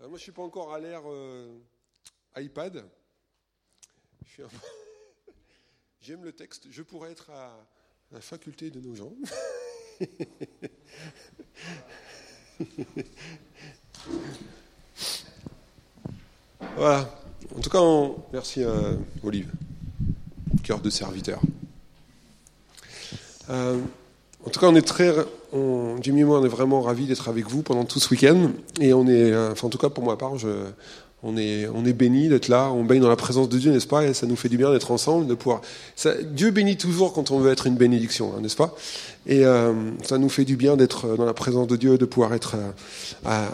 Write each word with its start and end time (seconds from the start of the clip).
Euh, 0.00 0.08
moi, 0.08 0.18
je 0.18 0.22
suis 0.22 0.32
pas 0.32 0.42
encore 0.42 0.72
à 0.72 0.80
l'ère 0.80 1.02
euh, 1.06 1.58
iPad. 2.36 2.84
J'aime 6.00 6.24
le 6.24 6.32
texte. 6.32 6.68
Je 6.70 6.80
pourrais 6.82 7.12
être 7.12 7.28
à 7.30 7.54
la 8.10 8.22
faculté 8.22 8.70
de 8.70 8.80
nos 8.80 8.94
gens. 8.94 9.12
voilà. 16.76 17.14
En 17.54 17.60
tout 17.60 17.68
cas, 17.68 17.82
merci 18.32 18.64
euh, 18.64 18.96
Olive. 19.22 19.52
Cœur 20.62 20.80
de 20.80 20.88
serviteur. 20.88 21.42
En 24.50 24.52
tout 24.52 24.58
cas, 24.58 24.66
on 24.66 24.74
est 24.74 24.82
très, 24.82 25.14
Jimmy 26.00 26.22
et 26.22 26.24
moi, 26.24 26.40
on 26.40 26.44
est 26.44 26.48
vraiment 26.48 26.80
ravis 26.80 27.06
d'être 27.06 27.28
avec 27.28 27.48
vous 27.48 27.62
pendant 27.62 27.84
tout 27.84 28.00
ce 28.00 28.10
week-end. 28.10 28.50
Et 28.80 28.92
on 28.92 29.06
est, 29.06 29.30
euh, 29.30 29.52
enfin, 29.52 29.68
en 29.68 29.70
tout 29.70 29.78
cas, 29.78 29.90
pour 29.90 30.04
ma 30.04 30.16
part, 30.16 30.38
je, 30.38 30.48
on 31.22 31.36
est, 31.36 31.68
on 31.72 31.84
est 31.84 31.92
béni 31.92 32.28
d'être 32.28 32.48
là. 32.48 32.72
On 32.72 32.82
baigne 32.82 33.00
dans 33.00 33.08
la 33.08 33.14
présence 33.14 33.48
de 33.48 33.56
Dieu, 33.56 33.70
n'est-ce 33.70 33.86
pas? 33.86 34.04
Et 34.06 34.12
ça 34.12 34.26
nous 34.26 34.34
fait 34.34 34.48
du 34.48 34.56
bien 34.56 34.72
d'être 34.72 34.90
ensemble, 34.90 35.28
de 35.28 35.34
pouvoir. 35.34 35.60
Ça, 35.94 36.14
Dieu 36.20 36.50
bénit 36.50 36.76
toujours 36.76 37.12
quand 37.12 37.30
on 37.30 37.38
veut 37.38 37.52
être 37.52 37.68
une 37.68 37.76
bénédiction, 37.76 38.32
hein, 38.36 38.40
n'est-ce 38.40 38.56
pas? 38.56 38.74
Et 39.28 39.46
euh, 39.46 39.72
ça 40.02 40.18
nous 40.18 40.28
fait 40.28 40.44
du 40.44 40.56
bien 40.56 40.76
d'être 40.76 41.16
dans 41.16 41.26
la 41.26 41.34
présence 41.34 41.68
de 41.68 41.76
Dieu, 41.76 41.96
de 41.96 42.04
pouvoir 42.04 42.34
être 42.34 42.56
euh, 43.26 43.46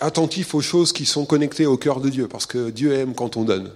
attentif 0.00 0.54
aux 0.54 0.62
choses 0.62 0.94
qui 0.94 1.04
sont 1.04 1.26
connectées 1.26 1.66
au 1.66 1.76
cœur 1.76 2.00
de 2.00 2.08
Dieu, 2.08 2.26
parce 2.26 2.46
que 2.46 2.70
Dieu 2.70 2.94
aime 2.94 3.12
quand 3.14 3.36
on 3.36 3.44
donne. 3.44 3.70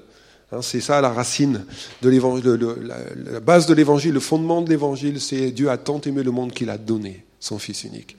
Hein, 0.52 0.61
c'est 0.62 0.80
ça 0.80 1.01
la 1.01 1.09
racine 1.11 1.65
de 2.02 2.09
l'évangile, 2.09 2.45
le- 2.45 2.56
le- 2.56 2.79
la, 2.83 2.97
la 3.33 3.41
base 3.41 3.66
de 3.66 3.74
l'évangile, 3.74 4.12
le 4.12 4.20
fondement 4.20 4.60
de 4.60 4.69
l'évangile, 4.69 5.20
c'est 5.20 5.51
Dieu 5.51 5.70
a 5.70 5.79
tant 5.79 6.01
aimé 6.02 6.23
le 6.23 6.30
monde 6.30 6.52
qu'il 6.52 6.69
a 6.70 6.77
donné 6.79 7.24
son 7.41 7.59
Fils 7.59 7.84
unique. 7.84 8.16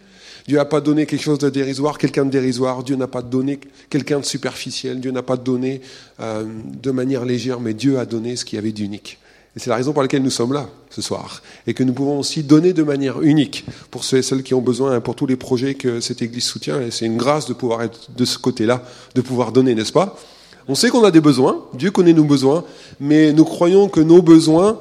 Dieu 0.48 0.58
n'a 0.58 0.66
pas 0.66 0.82
donné 0.82 1.06
quelque 1.06 1.22
chose 1.22 1.40
de 1.40 1.50
dérisoire, 1.50 1.98
quelqu'un 1.98 2.26
de 2.26 2.30
dérisoire. 2.32 2.84
Dieu 2.84 2.98
n'a 2.98 3.08
pas 3.08 3.22
donné 3.22 3.60
quelqu'un 3.90 4.20
de 4.20 4.26
superficiel. 4.26 5.00
Dieu 5.00 5.12
n'a 5.12 5.22
pas 5.24 5.38
donné 5.38 5.80
euh, 6.20 6.44
de 6.82 6.92
manière 6.92 7.24
légère, 7.24 7.62
mais 7.62 7.74
Dieu 7.74 7.98
a 7.98 8.06
donné 8.06 8.36
ce 8.36 8.44
qu'il 8.44 8.58
y 8.58 8.60
avait 8.60 8.74
d'unique. 8.74 9.20
Et 9.56 9.60
c'est 9.60 9.70
la 9.70 9.78
raison 9.78 9.94
pour 9.94 10.02
laquelle 10.02 10.22
nous 10.24 10.30
sommes 10.32 10.52
là 10.52 10.68
ce 10.90 11.02
soir. 11.02 11.42
Et 11.66 11.74
que 11.74 11.84
nous 11.84 11.94
pouvons 11.94 12.20
aussi 12.20 12.44
donner 12.44 12.74
de 12.74 12.84
manière 12.84 13.22
unique 13.22 13.64
pour 13.90 14.04
ceux 14.04 14.18
et 14.18 14.22
celles 14.22 14.44
qui 14.44 14.54
ont 14.54 14.62
besoin, 14.62 14.94
hein, 14.96 15.00
pour 15.00 15.16
tous 15.16 15.28
les 15.28 15.38
projets 15.38 15.76
que 15.76 16.02
cette 16.02 16.22
Église 16.22 16.44
soutient. 16.44 16.82
Et 16.82 16.92
c'est 16.92 17.06
une 17.06 17.16
grâce 17.18 17.46
de 17.48 17.54
pouvoir 17.54 17.82
être 17.84 18.10
de 18.12 18.26
ce 18.26 18.38
côté-là, 18.38 18.84
de 19.16 19.22
pouvoir 19.22 19.54
donner, 19.54 19.76
n'est-ce 19.76 19.94
pas? 19.94 20.20
On 20.68 20.76
sait 20.76 20.90
qu'on 20.90 21.04
a 21.04 21.12
des 21.12 21.22
besoins, 21.22 21.66
Dieu 21.74 21.92
connaît 21.92 22.14
nos 22.14 22.24
besoins, 22.24 22.64
mais 23.00 23.34
nous 23.34 23.46
croyons 23.46 23.90
que 23.90 24.00
nos 24.00 24.22
besoins, 24.22 24.80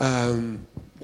euh, 0.00 0.54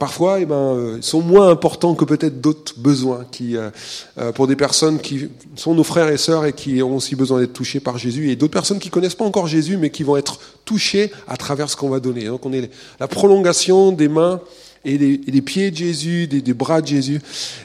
parfois, 0.01 0.41
eh 0.41 0.47
ben, 0.47 0.55
euh, 0.55 0.99
sont 1.03 1.21
moins 1.21 1.51
importants 1.51 1.95
que 1.95 2.07
peut-être 2.07 2.41
d'autres 2.41 2.75
besoins 2.79 3.27
qui, 3.31 3.57
euh, 3.57 3.71
euh, 4.19 4.33
pour 4.33 4.47
des 4.47 4.57
personnes 4.57 4.99
qui 4.99 5.29
sont 5.57 5.75
nos 5.75 5.85
frères 5.85 6.09
et 6.09 6.17
sœurs 6.17 6.47
et 6.47 6.55
qui 6.55 6.83
ont 6.83 6.97
aussi 6.97 7.15
besoin 7.15 7.39
d'être 7.39 7.53
touchés 7.53 7.81
par 7.81 7.99
Jésus, 7.99 8.31
et 8.31 8.37
d'autres 8.37 8.53
personnes 8.53 8.79
qui 8.79 8.89
connaissent 8.89 9.15
pas 9.15 9.27
encore 9.27 9.47
Jésus, 9.47 9.77
mais 9.77 9.91
qui 9.91 10.03
vont 10.03 10.17
être 10.17 10.41
touchées 10.65 11.13
à 11.29 11.37
travers 11.37 11.69
ce 11.69 11.77
qu'on 11.77 11.91
va 11.91 12.01
donner. 12.01 12.25
Donc, 12.25 12.47
on 12.47 12.53
est 12.53 12.71
la 12.99 13.09
prolongation 13.09 13.93
des 13.93 14.09
mains 14.09 14.41
et 14.85 14.97
des, 14.97 15.43
pieds 15.43 15.71
de 15.71 15.77
Jésus, 15.77 16.27
des, 16.27 16.41
des 16.41 16.55
bras 16.55 16.81
de 16.81 16.87
Jésus, 16.87 17.21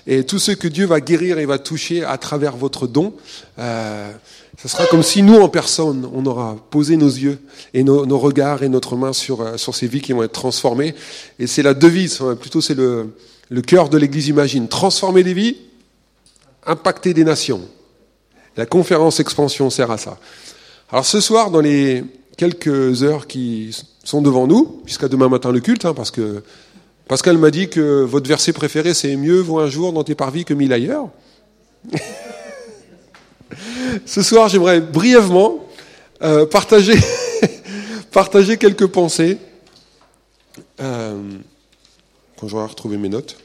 et 0.05 0.25
tout 0.25 0.39
ce 0.39 0.51
que 0.51 0.67
Dieu 0.67 0.85
va 0.85 0.99
guérir 0.99 1.39
et 1.39 1.45
va 1.45 1.57
toucher 1.57 2.03
à 2.03 2.17
travers 2.17 2.57
votre 2.57 2.87
don. 2.87 3.13
Euh, 3.57 4.11
ce 4.57 4.67
sera 4.67 4.85
comme 4.87 5.03
si 5.03 5.21
nous, 5.21 5.35
en 5.35 5.49
personne, 5.49 6.09
on 6.13 6.25
aura 6.25 6.55
posé 6.69 6.97
nos 6.97 7.09
yeux 7.09 7.39
et 7.73 7.83
nos, 7.83 8.05
nos 8.05 8.17
regards 8.17 8.63
et 8.63 8.69
notre 8.69 8.95
main 8.95 9.13
sur, 9.13 9.41
euh, 9.41 9.57
sur 9.57 9.75
ces 9.75 9.87
vies 9.87 10.01
qui 10.01 10.13
vont 10.13 10.23
être 10.23 10.31
transformées. 10.31 10.95
Et 11.39 11.47
c'est 11.47 11.61
la 11.63 11.73
devise, 11.73 12.21
hein, 12.21 12.35
plutôt 12.35 12.61
c'est 12.61 12.73
le, 12.73 13.13
le 13.49 13.61
cœur 13.61 13.89
de 13.89 13.97
l'Église 13.97 14.27
Imagine. 14.27 14.67
Transformer 14.67 15.23
des 15.23 15.33
vies, 15.33 15.57
impacter 16.65 17.13
des 17.13 17.23
nations. 17.23 17.61
La 18.57 18.65
conférence 18.65 19.19
expansion 19.19 19.69
sert 19.69 19.91
à 19.91 19.97
ça. 19.97 20.17
Alors 20.89 21.05
ce 21.05 21.19
soir, 21.19 21.51
dans 21.51 21.61
les 21.61 22.03
quelques 22.37 23.03
heures 23.03 23.27
qui 23.27 23.75
sont 24.03 24.21
devant 24.21 24.47
nous, 24.47 24.81
jusqu'à 24.85 25.07
demain 25.07 25.29
matin 25.29 25.51
le 25.51 25.59
culte, 25.59 25.85
hein, 25.85 25.93
parce 25.93 26.11
que 26.11 26.43
Pascal 27.07 27.37
m'a 27.37 27.51
dit 27.51 27.69
que 27.69 28.03
votre 28.03 28.27
verset 28.27 28.53
préféré, 28.53 28.93
c'est 28.93 29.15
mieux 29.15 29.39
vaut 29.39 29.59
un 29.59 29.69
jour 29.69 29.93
dans 29.93 30.03
tes 30.03 30.15
parvis 30.15 30.45
que 30.45 30.53
mille 30.53 30.73
ailleurs. 30.73 31.09
Ce 34.05 34.21
soir, 34.21 34.49
j'aimerais 34.49 34.81
brièvement 34.81 35.65
euh, 36.21 36.45
partager, 36.45 36.97
quelques 38.57 38.87
pensées. 38.87 39.37
Euh, 40.79 41.21
quand 42.37 42.47
j'aurai 42.47 42.67
retrouvé 42.67 42.97
mes 42.97 43.09
notes. 43.09 43.37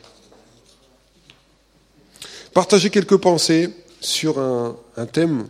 Partager 2.54 2.90
quelques 2.90 3.16
pensées 3.16 3.70
sur 4.00 4.38
un, 4.38 4.76
thème. 5.12 5.46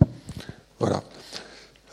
Voilà. 0.78 1.02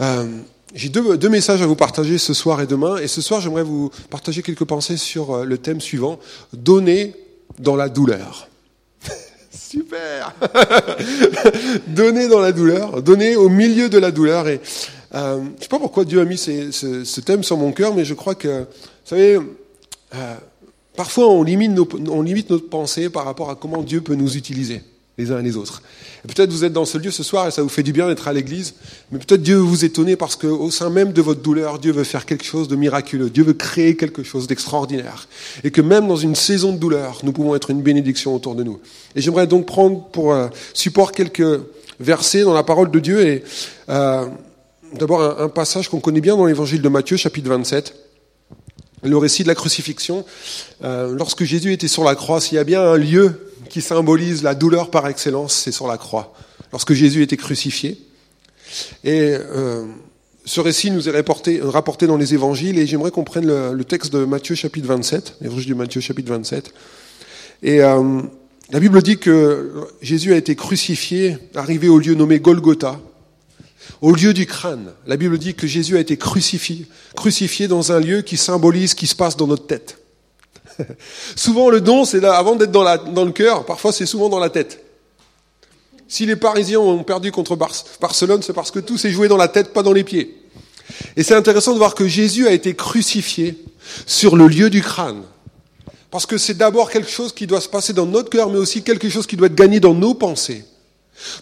Euh, 0.02 0.26
J'ai 0.74 0.90
deux, 0.90 1.30
messages 1.30 1.62
à 1.62 1.66
vous 1.66 1.76
partager 1.76 2.18
ce 2.18 2.34
soir 2.34 2.62
et 2.62 2.68
demain. 2.68 2.98
Et 2.98 3.08
ce 3.08 3.22
soir, 3.22 3.40
j'aimerais 3.40 3.64
vous 3.64 3.90
partager 4.10 4.42
quelques 4.42 4.66
pensées 4.66 4.98
sur 4.98 5.46
le 5.46 5.58
thème 5.58 5.80
suivant 5.80 6.20
donner 6.54 7.16
dans 7.60 7.76
la 7.76 7.90
douleur. 7.90 8.50
Super 9.58 10.34
Donner 11.88 12.28
dans 12.28 12.40
la 12.40 12.52
douleur, 12.52 13.02
donner 13.02 13.36
au 13.36 13.50
milieu 13.50 13.90
de 13.90 13.98
la 13.98 14.12
douleur. 14.12 14.48
Et 14.48 14.62
euh, 15.16 15.42
je 15.58 15.64
sais 15.64 15.70
pas 15.70 15.80
pourquoi 15.80 16.06
Dieu 16.06 16.20
a 16.22 16.26
mis 16.26 16.38
ce, 16.38 16.72
ce 16.72 17.22
thème 17.22 17.44
sur 17.44 17.58
mon 17.58 17.72
cœur, 17.72 17.94
mais 17.94 18.06
je 18.06 18.14
crois 18.14 18.36
que, 18.36 18.60
vous 18.60 18.66
savez, 19.06 19.40
euh, 20.16 20.36
parfois 20.96 21.30
on 21.30 21.44
limite, 21.44 21.72
nos, 21.72 21.88
on 22.10 22.22
limite 22.22 22.50
notre 22.50 22.70
pensée 22.70 23.10
par 23.10 23.26
rapport 23.26 23.50
à 23.50 23.56
comment 23.56 23.82
Dieu 23.82 24.02
peut 24.02 24.16
nous 24.16 24.38
utiliser 24.38 24.82
les 25.18 25.32
uns 25.32 25.40
et 25.40 25.44
les 25.44 25.58
autres. 25.58 25.82
Peut-être 26.28 26.52
vous 26.52 26.64
êtes 26.64 26.74
dans 26.74 26.86
ce 26.86 26.98
lieu 26.98 27.10
ce 27.10 27.24
soir 27.24 27.48
et 27.48 27.52
ça 27.52 27.64
vous 27.64 27.70
fait 27.70 27.84
du 27.84 27.94
bien 27.94 28.08
d'être 28.08 28.28
à 28.28 28.34
l'église, 28.34 28.76
mais 29.12 29.18
peut-être 29.18 29.42
Dieu 29.42 29.56
veut 29.56 29.62
vous 29.62 29.86
étonner 29.86 30.16
parce 30.16 30.36
qu'au 30.36 30.70
sein 30.70 30.90
même 30.90 31.12
de 31.12 31.22
votre 31.22 31.42
douleur, 31.42 31.80
Dieu 31.80 31.92
veut 31.92 32.04
faire 32.04 32.26
quelque 32.26 32.44
chose 32.44 32.68
de 32.68 32.76
miraculeux, 32.76 33.30
Dieu 33.30 33.44
veut 33.44 33.54
créer 33.54 33.96
quelque 33.96 34.24
chose 34.24 34.46
d'extraordinaire. 34.48 35.28
Et 35.64 35.72
que 35.72 35.82
même 35.82 36.08
dans 36.08 36.18
une 36.18 36.36
saison 36.36 36.74
de 36.74 36.78
douleur, 36.78 37.20
nous 37.24 37.32
pouvons 37.32 37.56
être 37.56 37.72
une 37.72 37.82
bénédiction 37.82 38.36
autour 38.36 38.56
de 38.56 38.64
nous. 38.64 38.80
Et 39.16 39.22
j'aimerais 39.22 39.48
donc 39.48 39.66
prendre 39.66 40.04
pour 40.10 40.34
euh, 40.34 40.50
support 40.74 41.12
quelques 41.12 41.62
versets 42.00 42.44
dans 42.44 42.54
la 42.54 42.64
parole 42.64 42.92
de 42.92 43.00
Dieu 43.00 43.26
et 43.26 43.44
euh, 43.90 44.28
d'abord 44.94 45.22
un, 45.22 45.50
passage 45.50 45.90
qu'on 45.90 46.00
connaît 46.00 46.22
bien 46.22 46.36
dans 46.38 46.46
l'évangile 46.46 46.82
de 46.82 46.90
Matthieu, 46.90 47.18
chapitre 47.18 47.50
27 47.50 47.96
le 49.04 49.16
récit 49.16 49.44
de 49.44 49.48
la 49.48 49.56
crucifixion. 49.56 50.26
Euh, 50.84 51.14
lorsque 51.16 51.44
Jésus 51.44 51.72
était 51.72 51.88
sur 51.88 52.04
la 52.04 52.16
croix, 52.16 52.42
s'il 52.42 52.56
y 52.56 52.60
a 52.60 52.64
bien 52.64 52.82
un 52.82 52.98
lieu 52.98 53.47
qui 53.68 53.82
symbolise 53.82 54.44
la 54.44 54.56
douleur 54.56 54.90
par 54.90 55.08
excellence, 55.08 55.54
c'est 55.54 55.72
sur 55.72 55.88
la 55.88 55.98
croix. 55.98 56.34
Lorsque 56.72 56.94
Jésus 56.94 57.22
était 57.22 57.38
crucifié. 57.38 57.98
Et 59.04 59.34
euh, 59.34 59.86
ce 60.46 60.60
récit 60.60 60.92
nous 60.92 61.08
est 61.10 61.12
rapporté, 61.12 62.08
dans 62.08 62.18
les 62.18 62.34
évangiles, 62.34 62.80
et 62.80 62.88
j'aimerais 62.88 63.12
qu'on 63.12 63.24
prenne 63.24 63.46
le, 63.46 63.74
le 63.74 63.84
texte 63.84 64.12
de 64.14 64.26
Matthieu 64.26 64.56
chapitre 64.56 64.88
27, 64.88 65.36
l'évangile 65.42 65.70
de 65.70 65.76
Matthieu 65.76 66.02
chapitre 66.02 66.32
27. 66.32 66.74
Et 67.64 67.82
euh, 67.82 68.22
la 68.72 68.80
Bible 68.80 69.02
dit 69.02 69.18
que 69.18 69.88
Jésus 70.02 70.34
a 70.34 70.38
été 70.38 70.56
crucifié, 70.56 71.38
arrivé 71.56 71.88
au 71.88 72.00
lieu 72.00 72.16
nommé 72.16 72.40
Golgotha, 72.40 73.00
au 74.02 74.14
lieu 74.14 74.34
du 74.34 74.46
crâne. 74.46 74.92
La 75.06 75.18
Bible 75.18 75.38
dit 75.38 75.56
que 75.56 75.68
Jésus 75.68 75.98
a 75.98 76.00
été 76.00 76.18
crucifié, 76.18 76.86
crucifié 77.16 77.68
dans 77.68 77.92
un 77.92 78.00
lieu 78.00 78.22
qui 78.22 78.38
symbolise 78.38 78.92
ce 78.92 78.96
qui 78.96 79.08
se 79.08 79.16
passe 79.16 79.38
dans 79.38 79.48
notre 79.48 79.68
tête. 79.68 80.00
souvent 81.36 81.70
le 81.70 81.82
don, 81.82 82.06
c'est 82.06 82.24
avant 82.24 82.56
d'être 82.56 82.72
dans, 82.72 82.84
dans 83.12 83.26
le 83.26 83.32
cœur, 83.32 83.66
parfois 83.66 83.92
c'est 83.92 84.06
souvent 84.06 84.30
dans 84.30 84.40
la 84.40 84.50
tête. 84.50 84.84
Si 86.08 86.26
les 86.26 86.36
Parisiens 86.36 86.80
ont 86.80 87.04
perdu 87.04 87.32
contre 87.32 87.56
Bar- 87.56 87.74
Barcelone, 88.00 88.42
c'est 88.42 88.54
parce 88.54 88.72
que 88.72 88.80
tout 88.80 88.98
s'est 88.98 89.12
joué 89.12 89.28
dans 89.28 89.38
la 89.38 89.50
tête, 89.50 89.74
pas 89.74 89.84
dans 89.84 89.94
les 89.94 90.04
pieds. 90.04 90.42
Et 91.18 91.24
c'est 91.24 91.36
intéressant 91.36 91.74
de 91.74 91.78
voir 91.78 91.96
que 91.96 92.08
Jésus 92.08 92.48
a 92.48 92.52
été 92.52 92.76
crucifié 92.76 93.62
sur 94.06 94.38
le 94.38 94.48
lieu 94.48 94.70
du 94.70 94.82
crâne. 94.82 95.24
Parce 96.10 96.26
que 96.26 96.38
c'est 96.38 96.54
d'abord 96.54 96.90
quelque 96.90 97.10
chose 97.10 97.34
qui 97.34 97.46
doit 97.46 97.60
se 97.60 97.68
passer 97.68 97.92
dans 97.92 98.06
notre 98.06 98.30
cœur, 98.30 98.50
mais 98.50 98.58
aussi 98.58 98.84
quelque 98.84 99.10
chose 99.10 99.28
qui 99.28 99.36
doit 99.36 99.48
être 99.48 99.56
gagné 99.56 99.82
dans 99.82 99.94
nos 99.94 100.14
pensées 100.14 100.64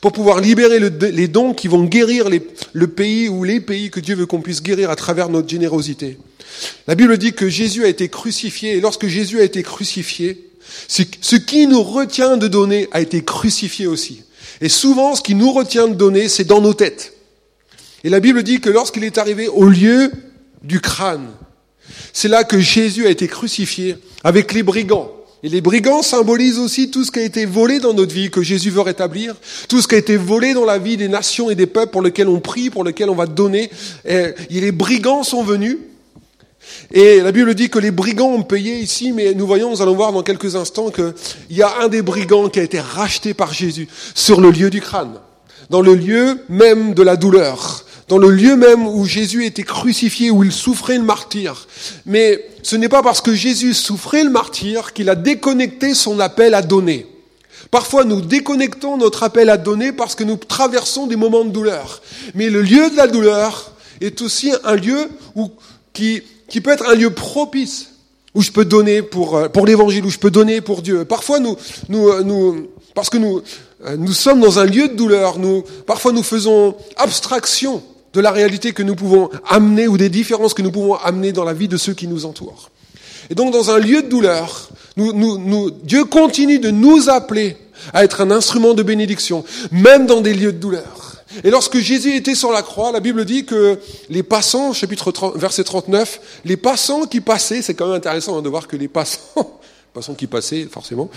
pour 0.02 0.12
pouvoir 0.12 0.40
libérer 0.40 0.80
le- 0.80 0.90
les 0.90 1.28
dons 1.28 1.54
qui 1.54 1.68
vont 1.68 1.84
guérir 1.84 2.28
le 2.74 2.88
pays 2.88 3.30
ou 3.30 3.44
les 3.44 3.60
pays 3.60 3.90
que 3.90 4.00
Dieu 4.00 4.16
veut 4.16 4.26
qu'on 4.26 4.42
puisse 4.42 4.62
guérir 4.64 4.90
à 4.90 4.96
travers 4.96 5.30
notre 5.30 5.50
générosité. 5.50 6.18
La 6.88 6.96
Bible 6.96 7.18
dit 7.18 7.34
que 7.34 7.50
Jésus 7.50 7.84
a 7.84 7.88
été 7.88 8.08
crucifié, 8.08 8.78
et 8.78 8.82
lorsque 8.82 9.08
Jésus 9.08 9.40
a 9.40 9.44
été 9.44 9.62
crucifié, 9.64 10.50
ce 10.88 11.36
qui 11.36 11.68
nous 11.68 11.84
retient 11.84 12.38
de 12.38 12.48
donner 12.48 12.88
a 12.92 13.02
été 13.02 13.24
crucifié 13.24 13.88
aussi. 13.88 14.24
Et 14.62 14.70
souvent, 14.70 15.16
ce 15.16 15.22
qui 15.22 15.36
nous 15.36 15.52
retient 15.52 15.88
de 15.88 15.96
donner, 15.96 16.30
c'est 16.30 16.46
dans 16.46 16.62
nos 16.62 16.74
têtes. 16.74 17.14
Et 18.04 18.10
la 18.10 18.20
Bible 18.20 18.44
dit 18.44 18.62
que 18.62 18.70
lorsqu'il 18.70 19.04
est 19.04 19.18
arrivé 19.18 19.48
au 19.48 19.66
lieu 19.66 20.12
du 20.64 20.80
crâne, 20.80 21.28
c'est 22.14 22.30
là 22.30 22.44
que 22.44 22.60
Jésus 22.60 23.06
a 23.06 23.10
été 23.10 23.28
crucifié 23.28 23.98
avec 24.24 24.54
les 24.54 24.64
brigands. 24.64 25.12
Et 25.46 25.50
les 25.50 25.62
brigands 25.62 26.02
symbolisent 26.02 26.58
aussi 26.58 26.90
tout 26.90 27.04
ce 27.04 27.12
qui 27.12 27.20
a 27.20 27.22
été 27.22 27.46
volé 27.46 27.80
dans 27.80 27.94
notre 27.94 28.16
vie, 28.16 28.32
que 28.32 28.42
Jésus 28.42 28.72
veut 28.72 28.82
rétablir, 28.82 29.36
tout 29.70 29.80
ce 29.80 29.88
qui 29.88 29.94
a 29.94 30.00
été 30.00 30.18
volé 30.18 30.56
dans 30.56 30.66
la 30.66 30.80
vie 30.80 30.98
des 30.98 31.08
nations 31.08 31.52
et 31.52 31.56
des 31.56 31.68
peuples 31.68 31.92
pour 31.92 32.02
lesquels 32.02 32.30
on 32.30 32.40
prie, 32.40 32.72
pour 32.72 32.84
lesquels 32.84 33.12
on 33.12 33.16
va 33.16 33.28
donner. 33.28 33.70
Et 34.06 34.34
les 34.50 34.72
brigands 34.72 35.22
sont 35.22 35.44
venus. 35.44 35.78
Et 36.92 37.20
la 37.20 37.32
Bible 37.32 37.54
dit 37.54 37.70
que 37.70 37.78
les 37.78 37.92
brigands 37.92 38.32
ont 38.32 38.42
payé 38.42 38.80
ici, 38.80 39.12
mais 39.12 39.36
nous 39.36 39.46
voyons, 39.46 39.70
nous 39.70 39.84
allons 39.84 39.94
voir 39.94 40.12
dans 40.12 40.24
quelques 40.24 40.56
instants 40.56 40.90
qu'il 40.90 41.14
y 41.52 41.62
a 41.62 41.80
un 41.80 41.90
des 41.90 42.02
brigands 42.02 42.50
qui 42.50 42.60
a 42.60 42.64
été 42.64 42.80
racheté 42.80 43.36
par 43.36 43.54
Jésus 43.54 43.88
sur 44.16 44.42
le 44.42 44.50
lieu 44.50 44.72
du 44.72 44.82
crâne. 44.82 45.20
dans 45.70 45.82
le 45.82 45.94
lieu 45.94 46.40
même 46.50 46.96
de 46.96 47.04
la 47.04 47.18
douleur, 47.18 47.86
dans 48.08 48.18
le 48.18 48.30
lieu 48.30 48.56
même 48.56 48.88
où 48.88 49.06
Jésus 49.06 49.46
était 49.46 49.64
crucifié, 49.64 50.30
où 50.30 50.44
il 50.44 50.52
souffrait 50.52 50.98
le 50.98 51.04
martyr. 51.04 51.68
Mais 52.06 52.46
ce 52.62 52.76
n'est 52.76 52.90
pas 52.90 53.02
parce 53.02 53.22
que 53.22 53.34
Jésus 53.34 53.74
souffrait 53.74 54.24
le 54.24 54.30
martyr 54.30 54.94
qu'il 54.94 55.10
a 55.10 55.16
déconnecté 55.16 55.94
son 55.94 56.20
appel 56.20 56.54
à 56.54 56.62
donner. 56.62 57.08
Parfois, 57.72 58.04
nous 58.04 58.22
déconnectons 58.22 58.98
notre 58.98 59.24
appel 59.24 59.50
à 59.50 59.58
donner 59.58 59.92
parce 59.92 60.14
que 60.14 60.24
nous 60.24 60.38
traversons 60.38 61.08
des 61.08 61.16
moments 61.16 61.46
de 61.46 61.50
douleur. 61.50 62.02
Mais 62.36 62.50
le 62.50 62.62
lieu 62.62 62.90
de 62.92 62.96
la 62.96 63.08
douleur 63.08 63.72
est 64.02 64.22
aussi 64.22 64.54
un 64.64 64.76
lieu 64.76 65.10
où, 65.36 65.52
qui, 65.92 66.22
qui 66.48 66.62
peut 66.62 66.72
être 66.72 66.88
un 66.88 66.96
lieu 66.96 67.10
propice 67.10 67.92
où 68.36 68.42
je 68.42 68.52
peux 68.52 68.66
donner 68.66 69.02
pour, 69.02 69.36
euh, 69.38 69.48
pour 69.48 69.66
l'évangile, 69.66 70.06
où 70.06 70.10
je 70.10 70.20
peux 70.20 70.30
donner 70.30 70.62
pour 70.62 70.82
Dieu. 70.82 71.06
Parfois, 71.06 71.40
nous, 71.40 71.56
nous, 71.90 72.10
euh, 72.10 72.22
nous, 72.22 72.68
parce 72.94 73.10
que 73.10 73.18
nous, 73.18 73.42
euh, 73.86 73.96
nous 73.98 74.14
sommes 74.14 74.42
dans 74.42 74.60
un 74.60 74.66
lieu 74.66 74.90
de 74.90 74.94
douleur, 74.94 75.40
nous, 75.40 75.64
parfois 75.88 76.12
nous 76.12 76.24
faisons 76.24 76.76
abstraction 76.98 77.82
de 78.16 78.22
la 78.22 78.32
réalité 78.32 78.72
que 78.72 78.82
nous 78.82 78.96
pouvons 78.96 79.30
amener 79.48 79.88
ou 79.88 79.98
des 79.98 80.10
différences 80.10 80.54
que 80.54 80.62
nous 80.62 80.72
pouvons 80.72 80.96
amener 80.96 81.34
dans 81.34 81.44
la 81.44 81.54
vie 81.54 81.68
de 81.68 81.78
ceux 81.78 81.94
qui 81.94 82.08
nous 82.08 82.26
entourent. 82.26 82.72
Et 83.30 83.36
donc, 83.36 83.52
dans 83.52 83.72
un 83.72 83.78
lieu 83.78 84.04
de 84.04 84.08
douleur, 84.08 84.70
Dieu 85.84 86.06
continue 86.06 86.60
de 86.60 86.72
nous 86.72 87.10
appeler 87.10 87.58
à 87.94 88.06
être 88.06 88.22
un 88.22 88.32
instrument 88.32 88.74
de 88.74 88.84
bénédiction, 88.84 89.44
même 89.72 90.06
dans 90.06 90.22
des 90.22 90.34
lieux 90.34 90.54
de 90.54 90.58
douleur. 90.58 91.24
Et 91.44 91.50
lorsque 91.50 91.78
Jésus 91.80 92.16
était 92.16 92.36
sur 92.36 92.54
la 92.54 92.62
croix, 92.62 92.94
la 92.94 93.02
Bible 93.02 93.26
dit 93.26 93.46
que 93.46 93.78
les 94.10 94.24
passants, 94.24 94.72
chapitre 94.72 95.12
30, 95.12 95.36
verset 95.36 95.66
39, 95.66 96.22
les 96.46 96.56
passants 96.56 97.06
qui 97.06 97.20
passaient, 97.20 97.62
c'est 97.62 97.74
quand 97.74 97.88
même 97.88 97.96
intéressant 97.96 98.38
hein, 98.38 98.42
de 98.42 98.48
voir 98.48 98.68
que 98.68 98.78
les 98.78 98.88
passants, 98.88 99.60
passants 99.94 100.14
qui 100.14 100.28
passaient 100.28 100.68
forcément, 100.72 101.10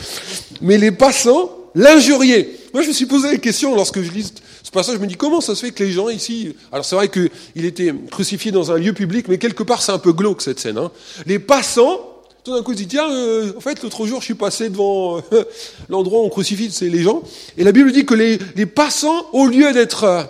mais 0.60 0.78
les 0.78 0.90
passants 0.90 1.50
l'injuriaient. 1.76 2.50
Moi 2.74 2.82
je 2.82 2.88
me 2.88 2.92
suis 2.92 3.06
posé 3.06 3.30
la 3.30 3.36
question 3.36 3.76
lorsque 3.76 4.02
je 4.02 4.10
lis 4.10 4.32
ce 4.68 4.70
passage, 4.70 4.96
je 4.96 5.00
me 5.00 5.06
dis 5.06 5.14
comment 5.14 5.40
ça 5.40 5.54
se 5.54 5.64
fait 5.64 5.72
que 5.72 5.82
les 5.82 5.92
gens 5.92 6.10
ici, 6.10 6.54
alors 6.70 6.84
c'est 6.84 6.94
vrai 6.94 7.08
qu'il 7.08 7.64
était 7.64 7.90
crucifié 8.10 8.52
dans 8.52 8.70
un 8.70 8.76
lieu 8.76 8.92
public, 8.92 9.26
mais 9.26 9.38
quelque 9.38 9.62
part 9.62 9.80
c'est 9.80 9.92
un 9.92 9.98
peu 9.98 10.12
glauque 10.12 10.42
cette 10.42 10.60
scène. 10.60 10.76
Hein. 10.76 10.90
Les 11.24 11.38
passants 11.38 11.98
tout 12.44 12.54
d'un 12.54 12.62
coup, 12.62 12.72
il 12.72 12.76
dit, 12.76 12.86
tiens, 12.86 13.10
euh, 13.10 13.52
en 13.56 13.60
fait, 13.60 13.82
l'autre 13.82 14.06
jour, 14.06 14.20
je 14.20 14.26
suis 14.26 14.34
passé 14.34 14.68
devant 14.70 15.18
euh, 15.18 15.44
l'endroit 15.88 16.20
où 16.20 16.24
on 16.24 16.28
crucifie 16.28 16.70
les 16.82 17.02
gens, 17.02 17.22
et 17.56 17.64
la 17.64 17.72
Bible 17.72 17.92
dit 17.92 18.04
que 18.04 18.14
les, 18.14 18.38
les 18.56 18.66
passants, 18.66 19.26
au 19.32 19.46
lieu 19.46 19.72
d'être, 19.72 20.04
euh, 20.04 20.22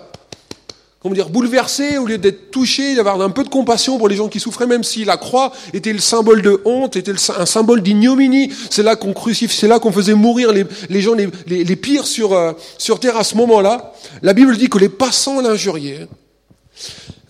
comment 0.99 1.15
dire, 1.15 1.29
bouleversés, 1.29 1.97
au 1.97 2.05
lieu 2.05 2.17
d'être 2.17 2.51
touchés, 2.51 2.95
d'avoir 2.95 3.21
un 3.21 3.29
peu 3.29 3.43
de 3.43 3.49
compassion 3.49 3.97
pour 3.97 4.09
les 4.09 4.15
gens 4.15 4.27
qui 4.27 4.39
souffraient, 4.39 4.67
même 4.67 4.83
si 4.83 5.05
la 5.05 5.17
croix 5.17 5.51
était 5.73 5.93
le 5.93 5.99
symbole 5.99 6.41
de 6.41 6.61
honte, 6.65 6.95
était 6.95 7.13
un 7.37 7.45
symbole 7.45 7.81
d'ignominie, 7.81 8.51
c'est 8.69 8.83
là 8.83 8.95
qu'on 8.95 9.13
crucifie, 9.13 9.55
c'est 9.55 9.67
là 9.67 9.79
qu'on 9.79 9.91
faisait 9.91 10.13
mourir 10.13 10.51
les, 10.51 11.01
gens 11.01 11.15
les, 11.15 11.75
pires 11.75 12.05
sur, 12.05 12.37
sur 12.77 12.99
terre 12.99 13.17
à 13.17 13.23
ce 13.23 13.35
moment-là. 13.35 13.93
La 14.21 14.33
Bible 14.33 14.57
dit 14.57 14.69
que 14.69 14.77
les 14.77 14.89
passants 14.89 15.41
l'injuriaient. 15.41 16.07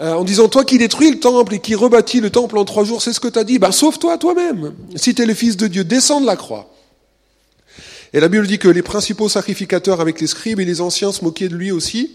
Euh, 0.01 0.13
en 0.13 0.24
disant, 0.24 0.48
toi 0.48 0.63
qui 0.63 0.77
détruis 0.77 1.12
le 1.12 1.19
temple 1.19 1.56
et 1.56 1.60
qui 1.60 1.75
rebâtis 1.75 2.22
le 2.22 2.30
temple 2.30 2.57
en 2.57 2.63
trois 2.63 2.86
jours, 2.86 3.01
c'est 3.01 3.12
ce 3.12 3.19
que 3.19 3.27
tu 3.27 3.38
as 3.38 3.44
dit, 3.44 3.60
ben 3.60 3.74
sauve-toi 3.74 4.18
toi-même. 4.18 4.74
Si 4.95 5.13
tu 5.13 5.22
es 5.22 5.25
le 5.25 5.33
Fils 5.33 5.57
de 5.57 5.68
Dieu, 5.68 5.83
descends 5.83 6.22
de 6.22 6.25
la 6.25 6.38
croix. 6.38 6.72
Et 8.13 8.22
la 8.22 8.30
Bible 8.30 8.48
dit 8.48 8.60
que 8.60 8.69
les 8.69 8.81
principaux 8.81 9.27
sacrificateurs 9.27 10.00
avec 10.00 10.22
les 10.22 10.27
scribes 10.27 10.62
et 10.62 10.65
les 10.65 10.80
anciens 10.80 11.12
se 11.12 11.24
moquaient 11.24 11.50
de 11.50 11.56
lui 11.56 11.72
aussi. 11.72 12.12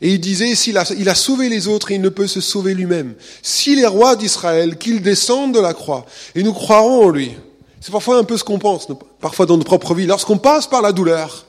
Et 0.00 0.14
il 0.14 0.20
disait, 0.20 0.54
s'il 0.54 0.78
a, 0.78 0.84
il 0.98 1.08
a 1.08 1.14
sauvé 1.14 1.48
les 1.48 1.68
autres, 1.68 1.90
il 1.90 2.00
ne 2.00 2.08
peut 2.08 2.26
se 2.26 2.40
sauver 2.40 2.74
lui-même. 2.74 3.14
Si 3.42 3.76
les 3.76 3.86
rois 3.86 4.16
d'Israël, 4.16 4.76
qu'ils 4.76 5.02
descendent 5.02 5.54
de 5.54 5.60
la 5.60 5.74
croix, 5.74 6.06
et 6.34 6.42
nous 6.42 6.52
croirons 6.52 7.06
en 7.06 7.08
lui. 7.08 7.32
C'est 7.80 7.92
parfois 7.92 8.18
un 8.18 8.24
peu 8.24 8.36
ce 8.36 8.44
qu'on 8.44 8.58
pense, 8.58 8.86
parfois 9.20 9.46
dans 9.46 9.56
nos 9.56 9.64
propres 9.64 9.94
vies. 9.94 10.06
Lorsqu'on 10.06 10.38
passe 10.38 10.66
par 10.66 10.82
la 10.82 10.92
douleur, 10.92 11.46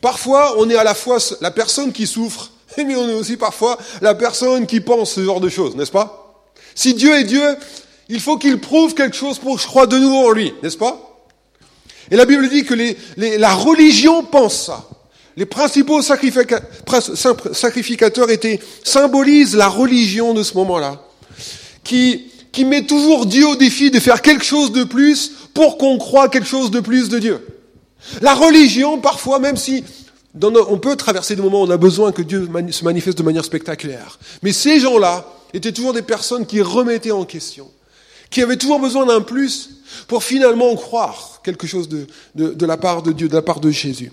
parfois 0.00 0.54
on 0.58 0.68
est 0.70 0.76
à 0.76 0.84
la 0.84 0.94
fois 0.94 1.18
la 1.40 1.50
personne 1.50 1.92
qui 1.92 2.06
souffre, 2.06 2.52
mais 2.78 2.96
on 2.96 3.08
est 3.08 3.14
aussi 3.14 3.36
parfois 3.36 3.78
la 4.00 4.14
personne 4.14 4.66
qui 4.66 4.80
pense 4.80 5.12
ce 5.12 5.24
genre 5.24 5.40
de 5.40 5.48
choses, 5.48 5.76
n'est-ce 5.76 5.92
pas? 5.92 6.44
Si 6.74 6.94
Dieu 6.94 7.14
est 7.18 7.24
Dieu, 7.24 7.56
il 8.08 8.20
faut 8.20 8.38
qu'il 8.38 8.60
prouve 8.60 8.94
quelque 8.94 9.16
chose 9.16 9.38
pour 9.38 9.56
que 9.56 9.62
je 9.62 9.66
croie 9.66 9.86
de 9.86 9.98
nouveau 9.98 10.28
en 10.28 10.30
lui, 10.30 10.54
n'est-ce 10.62 10.78
pas? 10.78 11.04
Et 12.10 12.16
la 12.16 12.24
Bible 12.24 12.48
dit 12.48 12.64
que 12.64 12.74
la 13.16 13.54
religion 13.54 14.24
pense 14.24 14.66
ça. 14.66 14.86
Les 15.38 15.46
principaux 15.46 16.02
sacrificateurs 16.02 18.28
étaient, 18.28 18.60
symbolisent 18.82 19.54
la 19.54 19.68
religion 19.68 20.34
de 20.34 20.42
ce 20.42 20.54
moment-là, 20.54 21.00
qui, 21.84 22.32
qui 22.50 22.64
met 22.64 22.86
toujours 22.86 23.24
Dieu 23.24 23.46
au 23.46 23.54
défi 23.54 23.92
de 23.92 24.00
faire 24.00 24.20
quelque 24.20 24.44
chose 24.44 24.72
de 24.72 24.82
plus 24.82 25.30
pour 25.54 25.78
qu'on 25.78 25.96
croit 25.96 26.28
quelque 26.28 26.48
chose 26.48 26.72
de 26.72 26.80
plus 26.80 27.08
de 27.08 27.20
Dieu. 27.20 27.38
La 28.20 28.34
religion, 28.34 28.98
parfois, 28.98 29.38
même 29.38 29.56
si 29.56 29.84
on 30.42 30.78
peut 30.78 30.96
traverser 30.96 31.36
des 31.36 31.42
moments 31.42 31.62
où 31.62 31.66
on 31.66 31.70
a 31.70 31.76
besoin 31.76 32.10
que 32.10 32.22
Dieu 32.22 32.48
se 32.72 32.84
manifeste 32.84 33.18
de 33.18 33.22
manière 33.22 33.44
spectaculaire. 33.44 34.18
Mais 34.42 34.52
ces 34.52 34.80
gens-là 34.80 35.24
étaient 35.54 35.70
toujours 35.70 35.92
des 35.92 36.02
personnes 36.02 36.46
qui 36.46 36.62
remettaient 36.62 37.12
en 37.12 37.24
question, 37.24 37.70
qui 38.28 38.42
avaient 38.42 38.56
toujours 38.56 38.80
besoin 38.80 39.06
d'un 39.06 39.20
plus 39.20 39.70
pour 40.08 40.24
finalement 40.24 40.74
croire 40.74 41.42
quelque 41.44 41.68
chose 41.68 41.88
de, 41.88 42.08
de, 42.34 42.66
la 42.66 42.76
part 42.76 43.02
de 43.02 43.12
Dieu, 43.12 43.28
de 43.28 43.34
la 43.34 43.42
part 43.42 43.60
de 43.60 43.70
Jésus. 43.70 44.10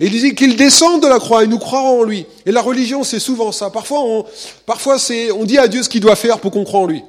Et 0.00 0.06
il 0.06 0.10
disait 0.10 0.34
qu'il 0.34 0.56
descende 0.56 1.02
de 1.02 1.08
la 1.08 1.18
croix 1.18 1.44
et 1.44 1.46
nous 1.46 1.58
croirons 1.58 2.00
en 2.00 2.04
lui. 2.04 2.26
Et 2.44 2.52
la 2.52 2.60
religion, 2.60 3.04
c'est 3.04 3.20
souvent 3.20 3.52
ça. 3.52 3.70
Parfois, 3.70 4.00
on, 4.02 4.24
parfois 4.66 4.98
c'est, 4.98 5.30
on 5.30 5.44
dit 5.44 5.58
à 5.58 5.68
Dieu 5.68 5.82
ce 5.82 5.88
qu'il 5.88 6.00
doit 6.00 6.16
faire 6.16 6.38
pour 6.38 6.50
qu'on 6.50 6.64
croie 6.64 6.80
en 6.80 6.86
lui. 6.86 7.02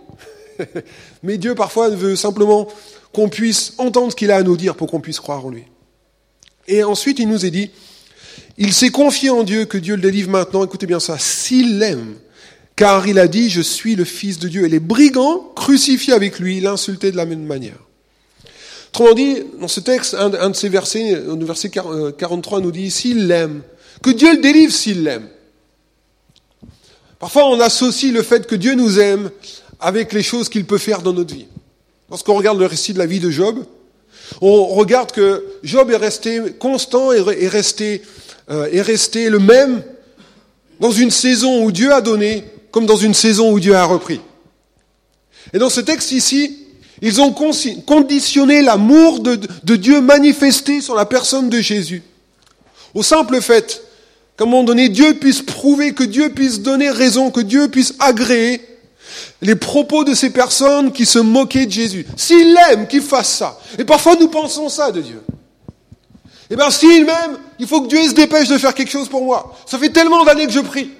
Mais 1.24 1.38
Dieu, 1.38 1.56
parfois, 1.56 1.90
veut 1.90 2.16
simplement 2.16 2.68
qu'on 3.14 3.30
puisse 3.30 3.74
entendre 3.78 4.12
ce 4.12 4.16
qu'il 4.16 4.32
a 4.32 4.38
à 4.38 4.44
nous 4.44 4.58
dire 4.58 4.76
pour 4.76 4.90
qu'on 4.90 5.00
puisse 5.00 5.20
croire 5.20 5.46
en 5.46 5.50
lui. 5.50 5.64
Et 6.68 6.84
ensuite, 6.84 7.20
il 7.20 7.28
nous 7.28 7.46
est 7.46 7.52
dit, 7.52 7.72
il 8.58 8.74
s'est 8.74 8.90
confié 8.90 9.30
en 9.30 9.44
Dieu 9.44 9.66
que 9.66 9.78
Dieu 9.78 9.96
le 9.96 10.02
délivre 10.02 10.30
maintenant, 10.30 10.66
écoutez 10.66 10.86
bien 10.86 11.00
ça, 11.00 11.18
s'il 11.18 11.80
l'aime. 11.80 12.16
Car 12.76 13.08
il 13.08 13.18
a 13.18 13.28
dit, 13.28 13.50
je 13.50 13.62
suis 13.62 13.96
le 13.96 14.04
Fils 14.04 14.38
de 14.38 14.48
Dieu. 14.48 14.66
Et 14.66 14.70
les 14.70 14.80
brigands 14.80 15.52
crucifiés 15.56 16.14
avec 16.14 16.40
lui 16.40 16.60
l'insultaient 16.60 17.12
de 17.12 17.18
la 17.18 17.26
même 17.26 17.44
manière. 17.44 17.87
Autrement 19.00 19.14
dit, 19.14 19.44
dans 19.62 19.68
ce 19.68 19.80
texte, 19.80 20.16
un, 20.16 20.50
de 20.50 20.56
ces 20.56 20.70
versets, 20.70 21.22
le 21.28 21.46
verset 21.46 21.70
43 21.70 22.62
nous 22.62 22.72
dit, 22.72 22.90
s'il 22.90 23.28
l'aime, 23.28 23.62
que 24.02 24.10
Dieu 24.10 24.32
le 24.32 24.42
délivre 24.42 24.74
s'il 24.74 25.04
l'aime. 25.04 25.28
Parfois, 27.20 27.48
on 27.48 27.60
associe 27.60 28.12
le 28.12 28.24
fait 28.24 28.48
que 28.48 28.56
Dieu 28.56 28.74
nous 28.74 29.00
aime 29.00 29.30
avec 29.80 30.14
les 30.14 30.24
choses 30.24 30.50
qu'il 30.50 30.66
peut 30.66 30.80
faire 30.80 31.04
dans 31.04 31.14
notre 31.14 31.36
vie. 31.36 31.46
Lorsqu'on 32.10 32.34
regarde 32.34 32.58
le 32.58 32.66
récit 32.66 32.92
de 32.92 32.98
la 32.98 33.06
vie 33.06 33.20
de 33.20 33.30
Job, 33.30 33.64
on 34.42 34.66
regarde 34.66 35.12
que 35.12 35.46
Job 35.62 35.92
est 35.92 35.98
resté 35.98 36.42
constant 36.58 37.14
et 37.14 37.20
est 37.20 37.50
resté 37.50 38.02
euh, 38.50 38.68
est 38.72 38.82
resté 38.82 39.30
le 39.30 39.38
même 39.38 39.84
dans 40.80 40.92
une 40.92 41.12
saison 41.12 41.64
où 41.64 41.72
Dieu 41.72 41.94
a 41.94 42.02
donné 42.02 42.46
comme 42.72 42.88
dans 42.88 42.98
une 42.98 43.14
saison 43.14 43.52
où 43.52 43.60
Dieu 43.60 43.76
a 43.76 43.86
repris. 43.86 44.22
Et 45.54 45.60
dans 45.60 45.70
ce 45.70 45.82
texte 45.82 46.12
ici, 46.12 46.67
ils 47.02 47.22
ont 47.22 47.32
conditionné 47.32 48.62
l'amour 48.62 49.20
de, 49.20 49.76
Dieu 49.76 50.02
manifesté 50.02 50.82
sur 50.82 50.96
la 50.96 51.06
personne 51.06 51.50
de 51.50 51.60
Jésus. 51.60 52.02
Au 52.94 53.04
simple 53.04 53.42
fait 53.42 53.84
qu'à 54.38 54.46
un 54.46 54.48
moment 54.48 54.64
donné, 54.64 54.90
Dieu 54.90 55.14
puisse 55.16 55.42
prouver, 55.42 55.94
que 55.94 56.04
Dieu 56.04 56.30
puisse 56.30 56.62
donner 56.62 56.90
raison, 56.90 57.30
que 57.30 57.42
Dieu 57.42 57.68
puisse 57.68 57.94
agréer 58.00 58.62
les 59.42 59.56
propos 59.56 60.04
de 60.04 60.14
ces 60.14 60.32
personnes 60.32 60.92
qui 60.92 61.06
se 61.06 61.20
moquaient 61.20 61.68
de 61.68 61.72
Jésus. 61.72 62.08
S'il 62.16 62.58
aime, 62.72 62.88
qu'il 62.88 63.02
fasse 63.02 63.30
ça. 63.30 63.60
Et 63.78 63.84
parfois 63.84 64.16
nous 64.16 64.30
pensons 64.30 64.70
ça 64.70 64.92
de 64.92 65.02
Dieu. 65.02 65.22
Eh 66.50 66.56
bien, 66.56 66.72
s'il 66.72 67.06
m'aime, 67.06 67.38
il 67.60 67.68
faut 67.68 67.82
que 67.82 67.88
Dieu 67.88 68.02
se 68.04 68.14
dépêche 68.14 68.48
de 68.48 68.58
faire 68.58 68.74
quelque 68.74 68.92
chose 68.92 69.10
pour 69.10 69.24
moi. 69.24 69.56
Ça 69.66 69.78
fait 69.78 69.90
tellement 69.90 70.24
d'années 70.24 70.48
que 70.48 70.54
je 70.54 70.62
prie. 70.62 70.92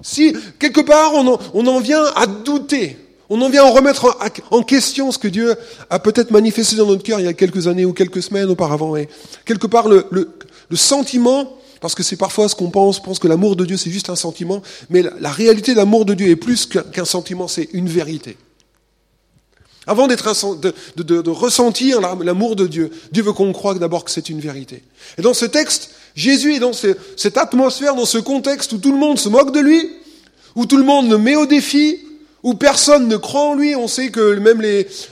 Si, 0.00 0.34
quelque 0.58 0.80
part, 0.80 1.12
on 1.14 1.66
en 1.66 1.80
vient 1.80 2.04
à 2.16 2.26
douter, 2.26 2.96
on 3.32 3.40
en 3.40 3.48
vient 3.48 3.64
à 3.64 3.70
remettre 3.70 4.18
en, 4.50 4.62
question 4.62 5.10
ce 5.10 5.16
que 5.16 5.26
Dieu 5.26 5.54
a 5.88 5.98
peut-être 5.98 6.30
manifesté 6.32 6.76
dans 6.76 6.84
notre 6.84 7.02
cœur 7.02 7.18
il 7.18 7.24
y 7.24 7.28
a 7.28 7.32
quelques 7.32 7.66
années 7.66 7.86
ou 7.86 7.94
quelques 7.94 8.22
semaines 8.22 8.50
auparavant. 8.50 8.94
Et 8.94 9.08
quelque 9.46 9.66
part, 9.66 9.88
le, 9.88 10.04
le, 10.10 10.30
le 10.68 10.76
sentiment, 10.76 11.56
parce 11.80 11.94
que 11.94 12.02
c'est 12.02 12.16
parfois 12.16 12.50
ce 12.50 12.54
qu'on 12.54 12.68
pense, 12.68 13.02
pense 13.02 13.18
que 13.18 13.28
l'amour 13.28 13.56
de 13.56 13.64
Dieu 13.64 13.78
c'est 13.78 13.90
juste 13.90 14.10
un 14.10 14.16
sentiment, 14.16 14.60
mais 14.90 15.02
la, 15.02 15.30
réalité 15.30 15.72
de 15.72 15.78
l'amour 15.78 16.04
de 16.04 16.12
Dieu 16.12 16.28
est 16.28 16.36
plus 16.36 16.66
qu'un 16.66 17.06
sentiment, 17.06 17.48
c'est 17.48 17.70
une 17.72 17.88
vérité. 17.88 18.36
Avant 19.86 20.08
d'être 20.08 20.30
de, 20.60 20.74
de, 20.96 21.22
de, 21.22 21.30
ressentir 21.30 22.02
l'amour 22.02 22.54
de 22.54 22.66
Dieu, 22.66 22.90
Dieu 23.12 23.22
veut 23.22 23.32
qu'on 23.32 23.52
croie 23.52 23.74
d'abord 23.74 24.04
que 24.04 24.10
c'est 24.10 24.28
une 24.28 24.40
vérité. 24.40 24.84
Et 25.16 25.22
dans 25.22 25.34
ce 25.34 25.46
texte, 25.46 25.90
Jésus 26.14 26.54
est 26.54 26.60
dans 26.60 26.72
cette 26.74 27.38
atmosphère, 27.38 27.94
dans 27.94 28.04
ce 28.04 28.18
contexte 28.18 28.72
où 28.72 28.78
tout 28.78 28.92
le 28.92 28.98
monde 28.98 29.18
se 29.18 29.30
moque 29.30 29.54
de 29.54 29.60
lui, 29.60 29.90
où 30.54 30.66
tout 30.66 30.76
le 30.76 30.84
monde 30.84 31.10
le 31.10 31.16
met 31.16 31.34
au 31.34 31.46
défi, 31.46 31.98
où 32.42 32.54
personne 32.54 33.08
ne 33.08 33.16
croit 33.16 33.42
en 33.42 33.54
lui. 33.54 33.74
On 33.76 33.88
sait 33.88 34.10
que 34.10 34.34
même 34.38 34.62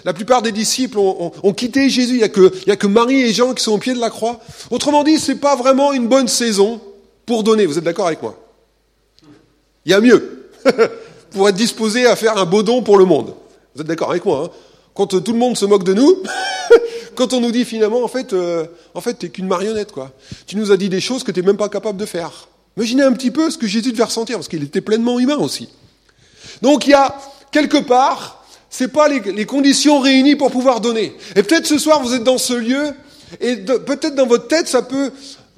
la 0.04 0.12
plupart 0.12 0.42
des 0.42 0.52
disciples 0.52 0.99
ont, 0.99 1.52
quitté 1.52 1.88
Jésus. 1.88 2.14
Il 2.14 2.18
n'y 2.18 2.25
a, 2.25 2.28
que, 2.28 2.70
a 2.70 2.76
que 2.76 2.87
Marie 2.87 3.22
et 3.22 3.32
Jean 3.32 3.54
qui 3.54 3.62
sont 3.62 3.72
au 3.72 3.78
pied 3.78 3.94
de 3.94 4.00
la 4.00 4.10
croix. 4.10 4.40
Autrement 4.70 5.04
dit, 5.04 5.18
c'est 5.18 5.37
pas 5.37 5.56
vraiment 5.56 5.92
une 5.92 6.08
bonne 6.08 6.28
saison 6.28 6.80
pour 7.26 7.42
donner. 7.42 7.66
Vous 7.66 7.78
êtes 7.78 7.84
d'accord 7.84 8.06
avec 8.06 8.22
moi? 8.22 8.37
Il 9.84 9.92
y 9.92 9.94
a 9.94 10.00
mieux 10.00 10.50
pour 11.30 11.49
être 11.49 11.56
disposé 11.56 12.06
à 12.06 12.16
faire 12.16 12.37
un 12.37 12.44
beau 12.44 12.62
don 12.62 12.82
pour 12.82 12.99
le 12.99 13.04
monde. 13.04 13.34
Vous 13.75 13.82
êtes 13.82 13.87
d'accord 13.87 14.10
avec 14.10 14.25
moi 14.25 14.44
hein? 14.46 14.56
Quand 14.92 15.06
tout 15.06 15.32
le 15.32 15.38
monde 15.38 15.56
se 15.56 15.64
moque 15.64 15.84
de 15.84 15.94
nous, 15.94 16.22
quand 17.14 17.32
on 17.32 17.40
nous 17.40 17.52
dit 17.52 17.64
finalement, 17.64 18.02
en 18.02 18.08
fait, 18.08 18.32
euh, 18.32 18.66
en 18.92 19.00
fait, 19.00 19.14
t'es 19.14 19.28
qu'une 19.28 19.46
marionnette, 19.46 19.92
quoi. 19.92 20.10
Tu 20.46 20.56
nous 20.56 20.72
as 20.72 20.76
dit 20.76 20.88
des 20.88 21.00
choses 21.00 21.22
que 21.22 21.30
t'es 21.30 21.42
même 21.42 21.56
pas 21.56 21.68
capable 21.68 21.96
de 21.96 22.04
faire. 22.04 22.49
Imaginez 22.76 23.04
un 23.04 23.12
petit 23.12 23.30
peu 23.30 23.50
ce 23.50 23.56
que 23.56 23.66
Jésus 23.66 23.92
devait 23.92 24.04
ressentir, 24.04 24.37
parce 24.37 24.49
qu'il 24.49 24.62
était 24.62 24.80
pleinement 24.80 25.18
humain 25.18 25.38
aussi. 25.38 25.68
Donc 26.62 26.87
il 26.87 26.90
y 26.90 26.95
a 26.95 27.14
quelque 27.50 27.79
part, 27.79 28.45
c'est 28.69 28.93
pas 28.93 29.09
les, 29.09 29.47
conditions 29.47 30.00
réunies 30.00 30.37
pour 30.37 30.50
pouvoir 30.50 30.81
donner. 30.81 31.17
Et 31.37 31.43
peut-être 31.43 31.67
ce 31.67 31.79
soir 31.79 32.02
vous 32.02 32.14
êtes 32.14 32.25
dans 32.25 32.38
ce 32.38 32.55
lieu, 32.55 32.93
et 33.40 33.57
peut-être 33.57 34.14
dans 34.14 34.26
votre 34.26 34.49
tête 34.49 34.69
ça 34.69 34.83
peut, 34.83 35.12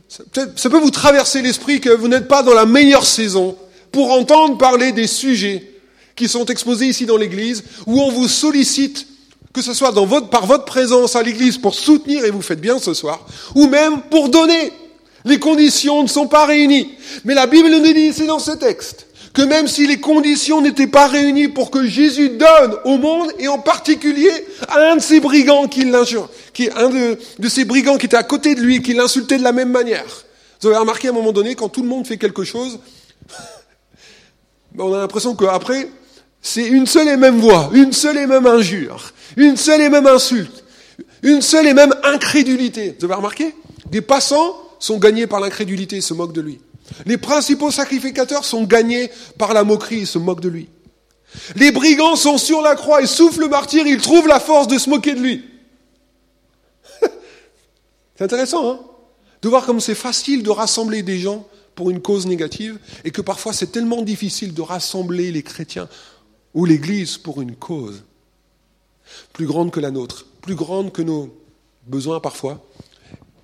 ça 0.09 0.71
peut 0.71 0.78
vous 0.78 0.90
traverser 0.90 1.42
l'esprit 1.42 1.80
que 1.80 1.90
vous 1.90 2.09
n'êtes 2.09 2.28
pas 2.28 2.42
dans 2.42 2.54
la 2.54 2.66
meilleure 2.66 3.06
saison 3.06 3.56
pour 3.90 4.11
entendre 4.12 4.59
parler 4.59 4.92
des 4.92 5.06
sujets 5.06 5.68
qui 6.16 6.28
sont 6.28 6.47
exposés 6.47 6.87
ici 6.87 7.06
dans 7.06 7.16
l'Église, 7.16 7.64
où 7.87 8.00
on 8.00 8.11
vous 8.11 8.28
sollicite, 8.28 9.06
que 9.52 9.62
ce 9.62 9.75
soit 9.75 9.92
par 10.30 10.47
votre 10.47 10.64
présence 10.64 11.16
à 11.16 11.23
l'Église 11.23 11.59
pour 11.59 11.75
soutenir, 11.75 12.25
et 12.25 12.30
vous 12.30 12.42
faites 12.42 12.61
bien 12.61 12.78
ce 12.78 12.94
soir, 12.94 13.26
ou 13.54 13.66
même 13.66 14.02
pour 14.11 14.28
donner. 14.28 14.73
Les 15.25 15.38
conditions 15.38 16.02
ne 16.02 16.09
sont 16.09 16.26
pas 16.26 16.47
réunies. 16.47 16.90
Mais 17.25 17.35
la 17.35 17.47
Bible 17.47 17.71
nous 17.71 17.80
dit, 17.80 18.12
c'est 18.12 18.26
dans 18.26 18.40
ce 18.40 18.52
texte, 18.52 19.06
que 19.32 19.42
même 19.42 19.66
si 19.66 19.86
les 19.86 19.98
conditions 19.98 20.60
n'étaient 20.60 20.86
pas 20.86 21.06
réunies 21.06 21.48
pour 21.48 21.70
que 21.70 21.86
Jésus 21.86 22.30
donne 22.30 22.76
au 22.84 22.98
monde, 22.98 23.32
et 23.38 23.48
en 23.48 23.58
particulier 23.58 24.30
à 24.68 24.90
un 24.90 24.96
de 24.96 25.00
ces 25.00 25.20
brigands 25.20 25.68
qui 25.68 25.84
l'injure, 25.84 26.28
qui 26.52 26.68
un 26.76 26.90
de, 26.90 27.48
ces 27.48 27.64
brigands 27.64 27.96
qui 27.96 28.06
était 28.06 28.16
à 28.16 28.24
côté 28.24 28.54
de 28.54 28.60
lui, 28.60 28.82
qui 28.82 28.92
l'insultait 28.92 29.38
de 29.38 29.42
la 29.42 29.52
même 29.52 29.70
manière. 29.70 30.24
Vous 30.60 30.68
avez 30.68 30.76
remarqué 30.76 31.08
à 31.08 31.10
un 31.10 31.14
moment 31.14 31.32
donné, 31.32 31.54
quand 31.54 31.68
tout 31.68 31.82
le 31.82 31.88
monde 31.88 32.06
fait 32.06 32.18
quelque 32.18 32.44
chose, 32.44 32.78
on 34.78 34.92
a 34.92 34.98
l'impression 34.98 35.34
qu'après, 35.34 35.88
c'est 36.40 36.66
une 36.66 36.86
seule 36.86 37.08
et 37.08 37.16
même 37.16 37.38
voix, 37.38 37.70
une 37.72 37.92
seule 37.92 38.18
et 38.18 38.26
même 38.26 38.46
injure, 38.46 39.12
une 39.36 39.56
seule 39.56 39.80
et 39.80 39.88
même 39.88 40.06
insulte, 40.06 40.64
une 41.22 41.40
seule 41.40 41.66
et 41.68 41.74
même 41.74 41.94
incrédulité. 42.04 42.96
Vous 42.98 43.06
avez 43.06 43.14
remarqué? 43.14 43.54
Des 43.90 44.00
passants 44.00 44.56
sont 44.78 44.98
gagnés 44.98 45.26
par 45.26 45.40
l'incrédulité 45.40 45.96
et 45.96 46.00
se 46.00 46.14
moquent 46.14 46.32
de 46.32 46.40
lui. 46.40 46.60
Les 47.06 47.18
principaux 47.18 47.70
sacrificateurs 47.70 48.44
sont 48.44 48.64
gagnés 48.64 49.11
par 49.38 49.54
la 49.54 49.64
moquerie 49.64 50.00
et 50.00 50.06
se 50.06 50.18
moquent 50.18 50.40
de 50.40 50.49
lui. 50.49 50.68
Les 51.56 51.72
brigands 51.72 52.16
sont 52.16 52.38
sur 52.38 52.61
la 52.61 52.75
croix 52.75 53.02
et 53.02 53.06
soufflent 53.06 53.40
le 53.40 53.49
martyr, 53.49 53.87
ils 53.87 54.00
trouvent 54.00 54.28
la 54.28 54.40
force 54.40 54.68
de 54.68 54.78
se 54.78 54.90
moquer 54.90 55.14
de 55.14 55.20
lui. 55.20 55.44
c'est 58.16 58.25
intéressant, 58.25 58.70
hein 58.70 58.80
De 59.40 59.49
voir 59.49 59.64
comme 59.64 59.80
c'est 59.80 59.94
facile 59.94 60.42
de 60.42 60.50
rassembler 60.50 61.02
des 61.02 61.18
gens 61.18 61.46
pour 61.75 61.90
une 61.90 62.02
cause 62.02 62.26
négative 62.26 62.78
et 63.04 63.11
que 63.11 63.22
parfois 63.22 63.52
c'est 63.52 63.72
tellement 63.72 64.02
difficile 64.02 64.52
de 64.52 64.61
rassembler 64.61 65.32
les 65.32 65.42
chrétiens 65.42 65.88
ou 66.54 66.66
l'Église 66.66 67.16
pour 67.16 67.40
une 67.40 67.56
cause 67.56 68.02
plus 69.32 69.46
grande 69.46 69.70
que 69.70 69.80
la 69.80 69.90
nôtre, 69.90 70.26
plus 70.42 70.54
grande 70.54 70.92
que 70.92 71.02
nos 71.02 71.34
besoins 71.87 72.20
parfois, 72.20 72.64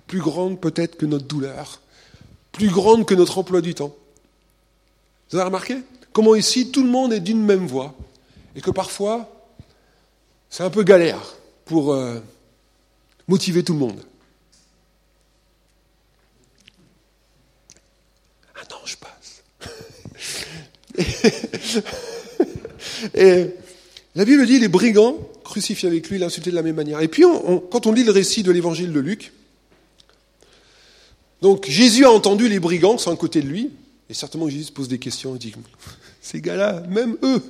plus 0.07 0.19
grande 0.19 0.59
peut-être 0.59 0.95
que 0.95 1.05
notre 1.05 1.25
douleur, 1.25 1.81
plus 2.59 2.69
grande 2.69 3.05
que 3.05 3.15
notre 3.15 3.37
emploi 3.37 3.61
du 3.61 3.73
temps. 3.73 3.95
Vous 5.31 5.37
avez 5.37 5.45
remarqué 5.45 5.77
comment 6.11 6.35
ici 6.35 6.71
tout 6.71 6.83
le 6.83 6.89
monde 6.89 7.13
est 7.13 7.21
d'une 7.21 7.41
même 7.41 7.65
voix 7.65 7.95
et 8.53 8.59
que 8.59 8.69
parfois 8.69 9.31
c'est 10.49 10.63
un 10.63 10.69
peu 10.69 10.83
galère 10.83 11.37
pour 11.63 11.93
euh, 11.93 12.19
motiver 13.29 13.63
tout 13.63 13.71
le 13.71 13.79
monde. 13.79 14.01
Un 18.55 18.75
ange 18.75 18.97
passe. 18.97 19.43
Et 23.13 23.55
la 24.15 24.25
Bible 24.25 24.45
dit 24.45 24.59
les 24.59 24.67
brigands 24.67 25.15
crucifiés 25.45 25.87
avec 25.87 26.09
lui, 26.09 26.19
l'insultaient 26.19 26.49
de 26.51 26.55
la 26.55 26.61
même 26.61 26.75
manière. 26.75 26.99
Et 26.99 27.07
puis, 27.07 27.23
quand 27.71 27.87
on 27.87 27.93
lit 27.93 28.03
le 28.03 28.11
récit 28.11 28.43
de 28.43 28.51
l'évangile 28.51 28.91
de 28.91 28.99
Luc, 28.99 29.31
donc 31.41 31.65
Jésus 31.67 32.05
a 32.05 32.11
entendu 32.11 32.49
les 32.49 32.59
brigands 32.59 32.97
sont 32.97 33.11
à 33.11 33.15
côté 33.15 33.41
de 33.41 33.47
lui, 33.47 33.71
et 34.09 34.13
certainement 34.13 34.49
Jésus 34.49 34.65
se 34.65 34.71
pose 34.71 34.87
des 34.87 34.99
questions 34.99 35.35
et 35.35 35.39
dit 35.39 35.53
Ces 36.21 36.41
gars-là, 36.41 36.83
même 36.89 37.17
eux, 37.23 37.41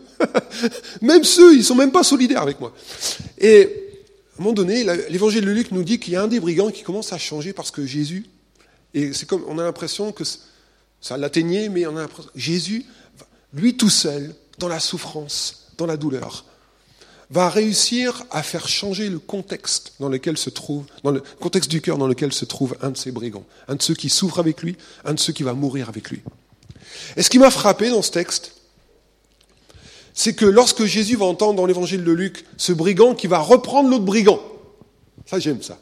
même 1.01 1.23
ceux, 1.23 1.55
ils 1.55 1.63
sont 1.63 1.75
même 1.75 1.91
pas 1.91 2.03
solidaires 2.03 2.41
avec 2.41 2.59
moi. 2.59 2.73
Et 3.37 3.63
à 3.63 4.41
un 4.41 4.43
moment 4.43 4.53
donné, 4.53 4.83
l'évangile 5.09 5.43
de 5.43 5.51
Luc 5.51 5.71
nous 5.71 5.83
dit 5.83 5.99
qu'il 5.99 6.13
y 6.13 6.15
a 6.15 6.23
un 6.23 6.27
des 6.27 6.39
brigands 6.39 6.69
qui 6.69 6.83
commence 6.83 7.11
à 7.11 7.17
changer 7.17 7.51
parce 7.51 7.71
que 7.71 7.85
Jésus, 7.85 8.25
et 8.93 9.13
c'est 9.13 9.27
comme, 9.27 9.43
on 9.47 9.57
a 9.57 9.63
l'impression 9.63 10.11
que 10.11 10.23
ça 11.01 11.17
l'atteignait, 11.17 11.69
mais 11.69 11.87
on 11.87 11.97
a 11.97 12.01
l'impression, 12.01 12.31
Jésus, 12.35 12.85
lui 13.53 13.75
tout 13.75 13.89
seul, 13.89 14.35
dans 14.59 14.67
la 14.67 14.79
souffrance, 14.79 15.71
dans 15.77 15.85
la 15.85 15.97
douleur, 15.97 16.45
va 17.31 17.49
réussir 17.49 18.23
à 18.31 18.41
faire 18.41 18.67
changer 18.67 19.07
le 19.09 19.19
contexte 19.19 19.93
dans 19.99 20.09
lequel 20.09 20.37
se 20.37 20.49
trouve, 20.49 20.85
dans 21.03 21.11
le 21.11 21.21
contexte 21.39 21.69
du 21.69 21.81
cœur 21.81 21.97
dans 21.97 22.07
lequel 22.07 22.33
se 22.33 22.45
trouve 22.45 22.75
un 22.81 22.89
de 22.89 22.97
ces 22.97 23.11
brigands, 23.11 23.43
un 23.67 23.75
de 23.75 23.81
ceux 23.81 23.93
qui 23.93 24.09
souffrent 24.09 24.39
avec 24.39 24.63
lui, 24.63 24.77
un 25.05 25.13
de 25.13 25.19
ceux 25.19 25.33
qui 25.33 25.43
va 25.43 25.53
mourir 25.53 25.89
avec 25.89 26.09
lui. 26.09 26.21
Et 27.17 27.21
ce 27.21 27.29
qui 27.29 27.37
m'a 27.37 27.51
frappé 27.51 27.89
dans 27.89 28.01
ce 28.01 28.11
texte, 28.11 28.53
c'est 30.13 30.33
que 30.33 30.45
lorsque 30.45 30.85
Jésus 30.85 31.15
va 31.15 31.25
entendre 31.25 31.53
dans 31.53 31.65
l'évangile 31.65 32.03
de 32.03 32.11
Luc 32.11 32.45
ce 32.57 32.73
brigand 32.73 33.13
qui 33.13 33.27
va 33.27 33.39
reprendre 33.39 33.89
l'autre 33.89 34.05
brigand, 34.05 34.39
ça 35.25 35.39
j'aime 35.39 35.61
ça. 35.61 35.77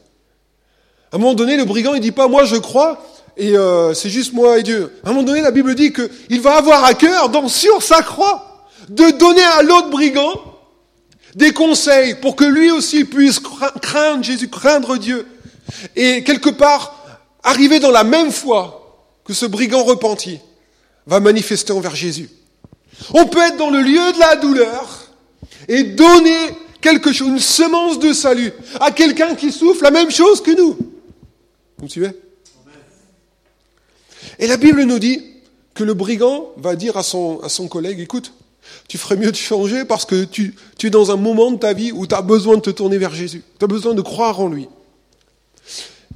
À 1.10 1.16
un 1.16 1.18
moment 1.18 1.34
donné, 1.34 1.56
le 1.56 1.64
brigand 1.64 1.94
il 1.94 2.00
dit 2.00 2.12
pas 2.12 2.28
moi 2.28 2.44
je 2.44 2.56
crois 2.56 3.02
et 3.38 3.56
euh, 3.56 3.94
c'est 3.94 4.10
juste 4.10 4.34
moi 4.34 4.58
et 4.58 4.62
Dieu. 4.62 4.92
À 5.02 5.08
un 5.08 5.12
moment 5.12 5.24
donné, 5.24 5.40
la 5.40 5.52
Bible 5.52 5.74
dit 5.74 5.92
qu'il 5.92 6.40
va 6.40 6.56
avoir 6.56 6.84
à 6.84 6.94
cœur, 6.94 7.30
dans 7.30 7.48
sur 7.48 7.82
sa 7.82 8.02
croix, 8.02 8.66
de 8.88 9.16
donner 9.16 9.42
à 9.42 9.62
l'autre 9.62 9.90
brigand 9.90 10.47
des 11.38 11.52
conseils 11.52 12.16
pour 12.16 12.34
que 12.34 12.44
lui 12.44 12.72
aussi 12.72 13.04
puisse 13.04 13.40
craindre 13.80 14.24
Jésus, 14.24 14.48
craindre 14.48 14.96
Dieu, 14.96 15.24
et 15.94 16.24
quelque 16.24 16.50
part 16.50 17.20
arriver 17.44 17.78
dans 17.78 17.92
la 17.92 18.02
même 18.02 18.32
foi 18.32 19.06
que 19.24 19.32
ce 19.32 19.46
brigand 19.46 19.84
repenti 19.84 20.40
va 21.06 21.20
manifester 21.20 21.72
envers 21.72 21.94
Jésus. 21.94 22.28
On 23.14 23.26
peut 23.26 23.38
être 23.38 23.56
dans 23.56 23.70
le 23.70 23.80
lieu 23.80 24.12
de 24.12 24.18
la 24.18 24.34
douleur 24.34 25.12
et 25.68 25.84
donner 25.84 26.48
quelque 26.80 27.12
chose, 27.12 27.28
une 27.28 27.38
semence 27.38 28.00
de 28.00 28.12
salut 28.12 28.52
à 28.80 28.90
quelqu'un 28.90 29.36
qui 29.36 29.52
souffre 29.52 29.84
la 29.84 29.92
même 29.92 30.10
chose 30.10 30.42
que 30.42 30.50
nous. 30.50 30.76
Vous 31.78 31.84
me 31.84 31.88
suivez? 31.88 32.10
Et 34.40 34.48
la 34.48 34.56
Bible 34.56 34.82
nous 34.82 34.98
dit 34.98 35.22
que 35.74 35.84
le 35.84 35.94
brigand 35.94 36.50
va 36.56 36.74
dire 36.74 36.96
à 36.96 37.04
son, 37.04 37.38
à 37.42 37.48
son 37.48 37.68
collègue, 37.68 38.00
écoute, 38.00 38.32
tu 38.88 38.98
ferais 38.98 39.16
mieux 39.16 39.30
de 39.30 39.36
changer 39.36 39.84
parce 39.84 40.04
que 40.04 40.24
tu, 40.24 40.54
es 40.82 40.90
dans 40.90 41.10
un 41.10 41.16
moment 41.16 41.50
de 41.50 41.58
ta 41.58 41.72
vie 41.72 41.92
où 41.92 42.06
tu 42.06 42.14
as 42.14 42.22
besoin 42.22 42.56
de 42.56 42.62
te 42.62 42.70
tourner 42.70 42.98
vers 42.98 43.14
Jésus. 43.14 43.42
Tu 43.58 43.64
as 43.64 43.68
besoin 43.68 43.94
de 43.94 44.00
croire 44.00 44.40
en 44.40 44.48
lui. 44.48 44.68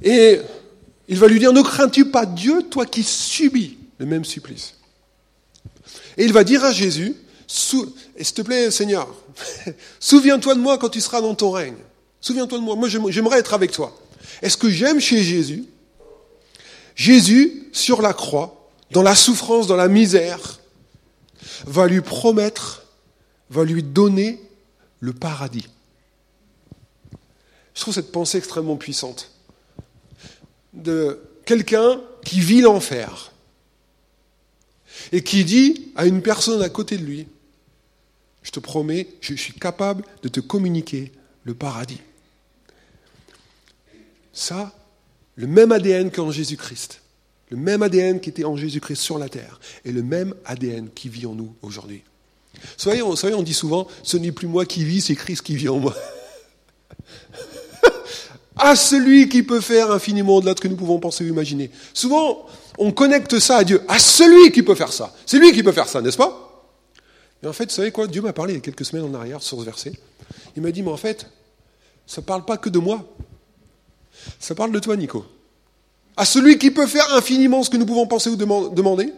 Et 0.01 0.39
il 1.07 1.17
va 1.19 1.27
lui 1.27 1.39
dire, 1.39 1.53
ne 1.53 1.61
crains-tu 1.61 2.05
pas 2.05 2.25
Dieu, 2.25 2.63
toi 2.63 2.85
qui 2.85 3.03
subis 3.03 3.77
le 3.99 4.05
même 4.05 4.25
supplice? 4.25 4.75
Et 6.17 6.25
il 6.25 6.33
va 6.33 6.43
dire 6.43 6.63
à 6.63 6.71
Jésus, 6.71 7.15
s'il 7.47 7.87
te 8.33 8.41
plaît 8.41 8.71
Seigneur, 8.71 9.07
souviens-toi 9.99 10.55
de 10.55 10.59
moi 10.59 10.77
quand 10.77 10.89
tu 10.89 11.01
seras 11.01 11.21
dans 11.21 11.35
ton 11.35 11.51
règne. 11.51 11.77
Souviens-toi 12.21 12.57
de 12.57 12.63
moi, 12.63 12.75
moi 12.75 12.87
j'aimerais 12.87 13.39
être 13.39 13.53
avec 13.53 13.71
toi. 13.71 13.97
Est-ce 14.41 14.57
que 14.57 14.69
j'aime 14.69 14.99
chez 14.99 15.21
Jésus? 15.21 15.65
Jésus, 16.95 17.69
sur 17.71 18.01
la 18.01 18.13
croix, 18.13 18.69
dans 18.91 19.01
la 19.01 19.15
souffrance, 19.15 19.67
dans 19.67 19.75
la 19.75 19.87
misère, 19.87 20.59
va 21.65 21.87
lui 21.87 22.01
promettre, 22.01 22.83
va 23.49 23.63
lui 23.63 23.83
donner 23.83 24.41
le 24.99 25.13
paradis. 25.13 25.67
Je 27.75 27.81
trouve 27.81 27.93
cette 27.93 28.11
pensée 28.11 28.37
extrêmement 28.37 28.77
puissante. 28.77 29.31
De 30.73 31.21
quelqu'un 31.45 32.01
qui 32.23 32.39
vit 32.39 32.61
l'enfer 32.61 33.31
et 35.11 35.23
qui 35.23 35.43
dit 35.43 35.91
à 35.95 36.05
une 36.05 36.21
personne 36.21 36.61
à 36.61 36.69
côté 36.69 36.97
de 36.97 37.03
lui, 37.03 37.27
je 38.43 38.51
te 38.51 38.59
promets, 38.59 39.07
je 39.21 39.33
suis 39.35 39.53
capable 39.53 40.03
de 40.21 40.29
te 40.29 40.39
communiquer 40.39 41.11
le 41.43 41.53
paradis. 41.53 42.01
Ça, 44.33 44.73
le 45.35 45.47
même 45.47 45.71
ADN 45.71 46.11
qu'en 46.11 46.31
Jésus-Christ. 46.31 47.02
Le 47.53 47.59
même 47.59 47.83
ADN 47.83 48.19
qui 48.19 48.31
était 48.31 48.45
en 48.45 48.57
Jésus-Christ 48.57 48.99
sur 48.99 49.19
la 49.19 49.29
terre 49.29 49.59
et 49.85 49.91
le 49.91 50.01
même 50.01 50.33
ADN 50.43 50.89
qui 50.89 51.07
vit 51.07 51.27
en 51.27 51.35
nous 51.35 51.53
aujourd'hui. 51.61 52.01
Soyez, 52.77 53.03
on 53.03 53.43
dit 53.43 53.53
souvent, 53.53 53.87
ce 54.01 54.17
n'est 54.17 54.31
plus 54.31 54.47
moi 54.47 54.65
qui 54.65 54.83
vis, 54.83 55.01
c'est 55.01 55.13
Christ 55.13 55.43
qui 55.43 55.55
vit 55.55 55.69
en 55.69 55.77
moi. 55.77 55.93
à 58.55 58.75
celui 58.75 59.29
qui 59.29 59.43
peut 59.43 59.61
faire 59.61 59.91
infiniment 59.91 60.41
de 60.41 60.49
ce 60.49 60.55
que 60.55 60.67
nous 60.67 60.75
pouvons 60.75 60.97
penser 60.99 61.23
ou 61.25 61.27
imaginer. 61.27 61.69
Souvent, 61.93 62.47
on 62.79 62.91
connecte 62.91 63.37
ça 63.37 63.57
à 63.57 63.63
Dieu, 63.63 63.83
à 63.87 63.99
celui 63.99 64.51
qui 64.51 64.63
peut 64.63 64.73
faire 64.73 64.91
ça. 64.91 65.13
C'est 65.27 65.37
lui 65.37 65.51
qui 65.51 65.61
peut 65.61 65.73
faire 65.73 65.87
ça, 65.87 66.01
n'est-ce 66.01 66.17
pas? 66.17 66.65
Et 67.43 67.45
en 67.45 67.53
fait, 67.53 67.65
vous 67.65 67.75
savez 67.75 67.91
quoi? 67.91 68.07
Dieu 68.07 68.23
m'a 68.23 68.33
parlé 68.33 68.53
il 68.53 68.55
y 68.55 68.57
a 68.57 68.61
quelques 68.61 68.85
semaines 68.85 69.05
en 69.05 69.13
arrière 69.13 69.43
sur 69.43 69.59
ce 69.59 69.63
verset. 69.63 69.93
Il 70.55 70.63
m'a 70.63 70.71
dit, 70.71 70.81
mais 70.81 70.89
en 70.89 70.97
fait, 70.97 71.27
ça 72.07 72.21
ne 72.21 72.25
parle 72.25 72.45
pas 72.45 72.57
que 72.57 72.69
de 72.69 72.79
moi. 72.79 73.05
Ça 74.39 74.55
parle 74.55 74.71
de 74.71 74.79
toi, 74.79 74.97
Nico 74.97 75.23
à 76.17 76.25
celui 76.25 76.57
qui 76.57 76.71
peut 76.71 76.87
faire 76.87 77.13
infiniment 77.13 77.63
ce 77.63 77.69
que 77.69 77.77
nous 77.77 77.85
pouvons 77.85 78.07
penser 78.07 78.29
ou 78.29 78.35
demander 78.35 79.13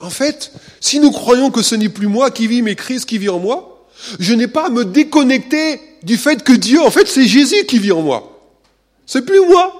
En 0.00 0.10
fait, 0.10 0.52
si 0.80 1.00
nous 1.00 1.10
croyons 1.10 1.50
que 1.50 1.62
ce 1.62 1.74
n'est 1.74 1.88
plus 1.88 2.06
moi 2.06 2.30
qui 2.30 2.46
vis, 2.46 2.62
mais 2.62 2.74
Christ 2.74 3.06
qui 3.06 3.18
vit 3.18 3.28
en 3.28 3.38
moi, 3.38 3.88
je 4.18 4.34
n'ai 4.34 4.48
pas 4.48 4.66
à 4.66 4.70
me 4.70 4.84
déconnecter 4.84 5.80
du 6.02 6.16
fait 6.16 6.42
que 6.42 6.52
Dieu, 6.52 6.80
en 6.80 6.90
fait, 6.90 7.06
c'est 7.06 7.26
Jésus 7.26 7.64
qui 7.66 7.78
vit 7.78 7.92
en 7.92 8.02
moi. 8.02 8.40
C'est 9.06 9.22
plus 9.22 9.40
moi. 9.46 9.78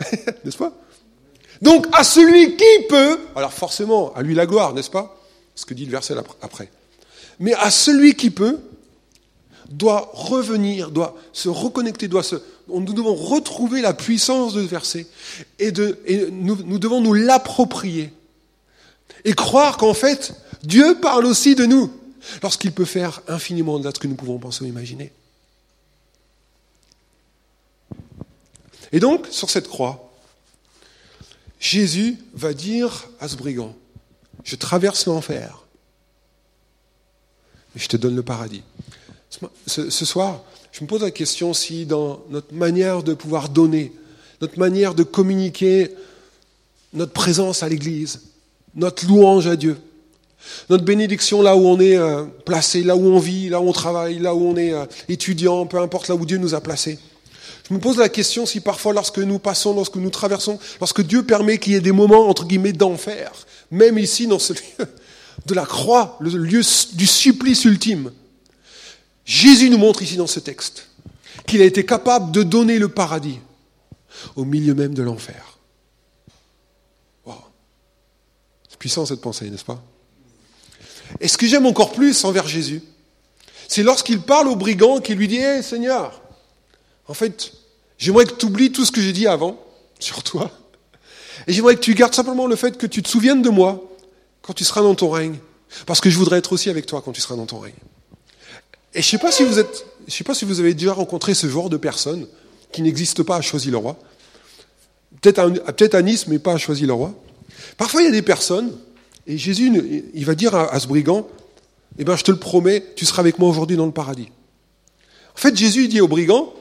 N'est-ce 0.44 0.56
pas? 0.56 0.72
Donc 1.62 1.86
à 1.92 2.04
celui 2.04 2.56
qui 2.56 2.86
peut, 2.88 3.18
alors 3.36 3.52
forcément, 3.52 4.14
à 4.14 4.22
lui 4.22 4.34
la 4.34 4.46
gloire, 4.46 4.72
n'est-ce 4.72 4.90
pas? 4.90 5.16
Ce 5.54 5.66
que 5.66 5.74
dit 5.74 5.84
le 5.84 5.90
verset 5.90 6.14
après. 6.40 6.70
Mais 7.38 7.52
à 7.54 7.70
celui 7.70 8.14
qui 8.14 8.30
peut, 8.30 8.58
doit 9.70 10.10
revenir, 10.12 10.90
doit 10.90 11.16
se 11.32 11.48
reconnecter, 11.48 12.08
doit 12.08 12.24
se, 12.24 12.36
nous 12.68 12.92
devons 12.92 13.14
retrouver 13.14 13.80
la 13.80 13.94
puissance 13.94 14.52
de 14.52 14.62
ce 14.62 14.68
verset 14.68 15.06
et, 15.58 15.70
de, 15.70 15.98
nous, 16.32 16.78
devons 16.78 17.00
nous 17.00 17.14
l'approprier 17.14 18.12
et 19.24 19.32
croire 19.32 19.76
qu'en 19.76 19.94
fait, 19.94 20.34
Dieu 20.62 20.98
parle 21.00 21.24
aussi 21.24 21.54
de 21.54 21.64
nous 21.64 21.92
lorsqu'il 22.42 22.72
peut 22.72 22.84
faire 22.84 23.22
infiniment 23.28 23.78
de 23.78 23.88
ce 23.88 24.00
que 24.00 24.08
nous 24.08 24.16
pouvons 24.16 24.38
penser 24.38 24.64
ou 24.64 24.66
imaginer. 24.66 25.12
Et 28.92 28.98
donc, 28.98 29.28
sur 29.30 29.50
cette 29.50 29.68
croix, 29.68 30.12
Jésus 31.60 32.18
va 32.34 32.54
dire 32.54 33.08
à 33.20 33.28
ce 33.28 33.36
brigand, 33.36 33.76
je 34.42 34.56
traverse 34.56 35.06
l'enfer, 35.06 35.62
mais 37.74 37.80
je 37.80 37.88
te 37.88 37.96
donne 37.96 38.16
le 38.16 38.22
paradis. 38.22 38.62
Ce, 39.66 40.04
soir, 40.04 40.42
je 40.72 40.82
me 40.82 40.88
pose 40.88 41.02
la 41.02 41.12
question 41.12 41.54
si 41.54 41.86
dans 41.86 42.22
notre 42.30 42.52
manière 42.52 43.02
de 43.02 43.14
pouvoir 43.14 43.48
donner, 43.48 43.92
notre 44.40 44.58
manière 44.58 44.94
de 44.94 45.04
communiquer 45.04 45.90
notre 46.92 47.12
présence 47.12 47.62
à 47.62 47.68
l'Église, 47.68 48.22
notre 48.74 49.06
louange 49.06 49.46
à 49.46 49.54
Dieu, 49.54 49.76
notre 50.68 50.84
bénédiction 50.84 51.42
là 51.42 51.56
où 51.56 51.60
on 51.66 51.78
est 51.78 51.96
euh, 51.96 52.24
placé, 52.44 52.82
là 52.82 52.96
où 52.96 53.06
on 53.06 53.18
vit, 53.18 53.48
là 53.48 53.60
où 53.60 53.68
on 53.68 53.72
travaille, 53.72 54.18
là 54.18 54.34
où 54.34 54.42
on 54.42 54.56
est 54.56 54.72
euh, 54.72 54.84
étudiant, 55.08 55.66
peu 55.66 55.78
importe 55.78 56.08
là 56.08 56.16
où 56.16 56.26
Dieu 56.26 56.38
nous 56.38 56.54
a 56.54 56.60
placés. 56.60 56.98
Je 57.68 57.74
me 57.74 57.78
pose 57.78 57.98
la 57.98 58.08
question 58.08 58.46
si 58.46 58.60
parfois 58.60 58.92
lorsque 58.92 59.18
nous 59.18 59.38
passons, 59.38 59.74
lorsque 59.74 59.96
nous 59.96 60.10
traversons, 60.10 60.58
lorsque 60.80 61.02
Dieu 61.02 61.22
permet 61.22 61.58
qu'il 61.58 61.74
y 61.74 61.76
ait 61.76 61.80
des 61.80 61.92
moments 61.92 62.28
entre 62.28 62.46
guillemets 62.46 62.72
d'enfer, 62.72 63.30
même 63.70 63.96
ici 63.98 64.26
dans 64.26 64.40
ce 64.40 64.52
lieu 64.78 64.86
de 65.46 65.54
la 65.54 65.66
croix, 65.66 66.16
le 66.20 66.30
lieu 66.30 66.62
du 66.94 67.06
supplice 67.06 67.64
ultime, 67.64 68.10
Jésus 69.30 69.70
nous 69.70 69.78
montre 69.78 70.02
ici 70.02 70.16
dans 70.16 70.26
ce 70.26 70.40
texte 70.40 70.88
qu'il 71.46 71.62
a 71.62 71.64
été 71.64 71.86
capable 71.86 72.32
de 72.32 72.42
donner 72.42 72.80
le 72.80 72.88
paradis 72.88 73.38
au 74.34 74.44
milieu 74.44 74.74
même 74.74 74.92
de 74.92 75.04
l'enfer. 75.04 75.56
Wow. 77.24 77.36
C'est 78.68 78.76
puissant 78.76 79.06
cette 79.06 79.20
pensée, 79.20 79.48
n'est-ce 79.48 79.64
pas? 79.64 79.80
Et 81.20 81.28
ce 81.28 81.38
que 81.38 81.46
j'aime 81.46 81.64
encore 81.64 81.92
plus 81.92 82.24
envers 82.24 82.48
Jésus, 82.48 82.82
c'est 83.68 83.84
lorsqu'il 83.84 84.20
parle 84.20 84.48
au 84.48 84.56
brigand 84.56 84.98
qui 84.98 85.14
lui 85.14 85.28
dit 85.28 85.36
Hé 85.36 85.62
Seigneur, 85.62 86.20
en 87.06 87.14
fait, 87.14 87.52
j'aimerais 87.98 88.24
que 88.24 88.34
tu 88.34 88.46
oublies 88.46 88.72
tout 88.72 88.84
ce 88.84 88.90
que 88.90 89.00
j'ai 89.00 89.12
dit 89.12 89.28
avant 89.28 89.64
sur 90.00 90.24
toi. 90.24 90.50
Et 91.46 91.52
j'aimerais 91.52 91.76
que 91.76 91.80
tu 91.82 91.94
gardes 91.94 92.14
simplement 92.14 92.48
le 92.48 92.56
fait 92.56 92.76
que 92.76 92.86
tu 92.88 93.00
te 93.00 93.08
souviennes 93.08 93.42
de 93.42 93.50
moi 93.50 93.80
quand 94.42 94.54
tu 94.54 94.64
seras 94.64 94.82
dans 94.82 94.96
ton 94.96 95.08
règne. 95.08 95.38
Parce 95.86 96.00
que 96.00 96.10
je 96.10 96.18
voudrais 96.18 96.38
être 96.38 96.52
aussi 96.52 96.68
avec 96.68 96.86
toi 96.86 97.00
quand 97.00 97.12
tu 97.12 97.20
seras 97.20 97.36
dans 97.36 97.46
ton 97.46 97.60
règne. 97.60 97.74
Et 98.94 99.02
je 99.02 99.06
sais 99.06 99.18
pas 99.18 99.30
si 99.30 99.44
vous 99.44 99.58
êtes, 99.58 99.86
je 100.06 100.12
sais 100.12 100.24
pas 100.24 100.34
si 100.34 100.44
vous 100.44 100.60
avez 100.60 100.74
déjà 100.74 100.92
rencontré 100.92 101.34
ce 101.34 101.48
genre 101.48 101.70
de 101.70 101.76
personne 101.76 102.26
qui 102.72 102.82
n'existe 102.82 103.22
pas 103.22 103.36
à 103.36 103.40
Choisy-le-Roi. 103.40 103.96
Peut-être 105.20 105.38
à, 105.38 105.72
peut 105.72 105.90
à 105.92 106.02
Nice, 106.02 106.26
mais 106.26 106.38
pas 106.38 106.54
à 106.54 106.58
Choisy-le-Roi. 106.58 107.14
Parfois, 107.76 108.02
il 108.02 108.06
y 108.06 108.08
a 108.08 108.12
des 108.12 108.22
personnes, 108.22 108.76
et 109.26 109.38
Jésus, 109.38 109.70
il 110.14 110.24
va 110.24 110.34
dire 110.34 110.54
à, 110.54 110.78
ce 110.80 110.86
brigand, 110.86 111.26
eh 111.98 112.04
ben, 112.04 112.16
je 112.16 112.24
te 112.24 112.30
le 112.30 112.38
promets, 112.38 112.84
tu 112.96 113.04
seras 113.04 113.20
avec 113.20 113.38
moi 113.38 113.48
aujourd'hui 113.48 113.76
dans 113.76 113.86
le 113.86 113.92
paradis. 113.92 114.30
En 115.34 115.38
fait, 115.38 115.56
Jésus 115.56 115.88
dit 115.88 116.00
au 116.00 116.08
brigand, 116.08 116.52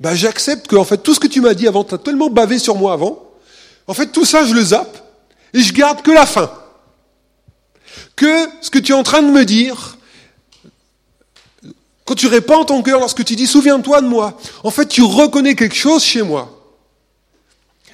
ben, 0.00 0.14
j'accepte 0.14 0.66
que, 0.66 0.76
en 0.76 0.84
fait, 0.84 0.98
tout 0.98 1.14
ce 1.14 1.20
que 1.20 1.26
tu 1.26 1.40
m'as 1.40 1.54
dit 1.54 1.68
avant, 1.68 1.84
tu 1.84 1.94
as 1.94 1.98
tellement 1.98 2.30
bavé 2.30 2.58
sur 2.58 2.76
moi 2.76 2.92
avant, 2.92 3.30
en 3.86 3.94
fait, 3.94 4.06
tout 4.06 4.24
ça, 4.24 4.44
je 4.44 4.54
le 4.54 4.62
zappe, 4.62 4.98
et 5.54 5.60
je 5.60 5.72
garde 5.72 6.02
que 6.02 6.10
la 6.10 6.26
fin. 6.26 6.50
Que 8.16 8.46
ce 8.60 8.70
que 8.70 8.78
tu 8.78 8.92
es 8.92 8.94
en 8.94 9.02
train 9.02 9.22
de 9.22 9.30
me 9.30 9.44
dire, 9.44 9.97
quand 12.08 12.14
tu 12.14 12.26
répands 12.26 12.64
ton 12.64 12.80
cœur, 12.80 13.00
lorsque 13.00 13.22
tu 13.22 13.36
dis 13.36 13.46
souviens-toi 13.46 14.00
de 14.00 14.06
moi, 14.06 14.38
en 14.64 14.70
fait 14.70 14.86
tu 14.86 15.02
reconnais 15.02 15.54
quelque 15.54 15.74
chose 15.74 16.02
chez 16.02 16.22
moi. 16.22 16.48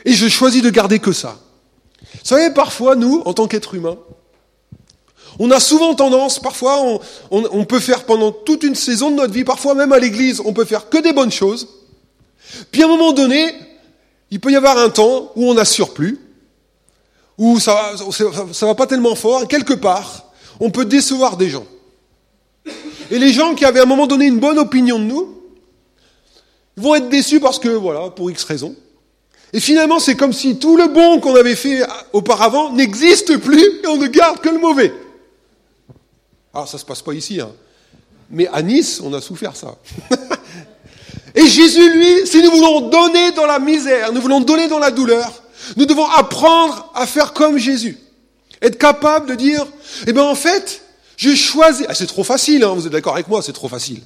Et 0.05 0.13
je 0.13 0.29
choisis 0.29 0.63
de 0.63 0.71
garder 0.71 1.01
que 1.01 1.11
ça. 1.11 1.37
Vous 2.01 2.21
savez, 2.23 2.55
parfois, 2.55 2.95
nous, 2.95 3.23
en 3.25 3.35
tant 3.35 3.49
qu'êtres 3.49 3.75
humains, 3.75 3.99
on 5.41 5.51
a 5.51 5.59
souvent 5.59 5.97
tendance, 5.97 6.39
parfois, 6.39 7.01
on, 7.33 7.65
peut 7.65 7.81
faire 7.81 8.05
pendant 8.05 8.31
toute 8.31 8.63
une 8.63 8.77
saison 8.77 9.11
de 9.11 9.17
notre 9.17 9.33
vie, 9.33 9.43
parfois 9.43 9.75
même 9.75 9.91
à 9.91 9.99
l'église, 9.99 10.41
on 10.45 10.53
peut 10.53 10.65
faire 10.65 10.89
que 10.89 10.99
des 10.99 11.13
bonnes 11.13 11.33
choses. 11.33 11.67
Puis 12.71 12.83
à 12.83 12.85
un 12.85 12.89
moment 12.91 13.11
donné, 13.11 13.53
il 14.31 14.39
peut 14.39 14.53
y 14.53 14.57
avoir 14.57 14.79
un 14.79 14.91
temps 14.91 15.33
où 15.35 15.51
on 15.51 15.57
a 15.57 15.65
surplus, 15.65 16.21
où 17.37 17.59
ça, 17.59 17.95
ça 18.53 18.67
va 18.67 18.77
pas 18.77 18.87
tellement 18.87 19.17
fort, 19.17 19.43
et 19.43 19.47
quelque 19.49 19.75
part, 19.75 20.27
on 20.61 20.71
peut 20.71 20.85
décevoir 20.85 21.37
des 21.37 21.51
gens. 21.51 21.67
Et 23.11 23.19
les 23.19 23.33
gens 23.33 23.55
qui 23.55 23.65
avaient 23.65 23.81
à 23.81 23.85
un 23.85 23.87
moment 23.87 24.07
donné 24.07 24.27
une 24.27 24.39
bonne 24.39 24.59
opinion 24.59 24.99
de 24.99 25.05
nous 25.05 25.35
vont 26.77 26.95
être 26.95 27.09
déçus 27.09 27.41
parce 27.41 27.59
que, 27.59 27.69
voilà, 27.69 28.11
pour 28.11 28.31
X 28.31 28.45
raisons. 28.45 28.75
Et 29.53 29.61
finalement, 29.61 30.01
c'est 30.01 30.17
comme 30.17 30.33
si 30.33 30.59
tout 30.59 30.77
le 30.77 30.89
bon 30.89 31.21
qu'on 31.21 31.37
avait 31.37 31.55
fait 31.55 31.83
auparavant 32.13 32.73
n'existe 32.73 33.37
plus 33.39 33.81
et 33.83 33.87
on 33.87 33.97
ne 33.97 34.09
garde 34.09 34.41
que 34.41 34.49
le 34.49 34.59
mauvais. 34.59 34.93
Alors, 36.53 36.69
ça 36.69 36.79
se 36.79 36.85
passe 36.85 37.03
pas 37.03 37.15
ici, 37.15 37.41
hein. 37.41 37.53
Mais 38.31 38.49
à 38.49 38.63
Nice, 38.63 39.01
on 39.05 39.13
a 39.13 39.21
souffert 39.21 39.55
ça. 39.55 39.77
et 41.35 41.47
Jésus, 41.47 41.89
lui, 41.93 42.27
si 42.27 42.43
nous 42.43 42.51
voulons 42.51 42.89
donner 42.89 43.33
dans 43.33 43.47
la 43.47 43.59
misère, 43.59 44.13
nous 44.13 44.21
voulons 44.21 44.41
donner 44.41 44.67
dans 44.67 44.79
la 44.79 44.91
douleur, 44.91 45.43
nous 45.77 45.87
devons 45.87 46.07
apprendre 46.07 46.91
à 46.95 47.07
faire 47.07 47.33
comme 47.33 47.59
Jésus. 47.59 47.99
Être 48.61 48.79
capable 48.79 49.29
de 49.29 49.35
dire, 49.35 49.65
eh 50.07 50.13
bien, 50.13 50.25
en 50.25 50.35
fait, 50.35 50.84
j'ai 51.25 51.37
choisi. 51.37 51.85
Ah, 51.89 51.95
c'est 51.95 52.07
trop 52.07 52.25
facile, 52.25 52.65
hein, 52.65 52.75
vous 52.75 52.87
êtes 52.87 52.93
d'accord 52.93 53.15
avec 53.15 53.29
moi, 53.29 53.43
c'est 53.43 53.53
trop 53.53 53.69
facile. 53.69 54.01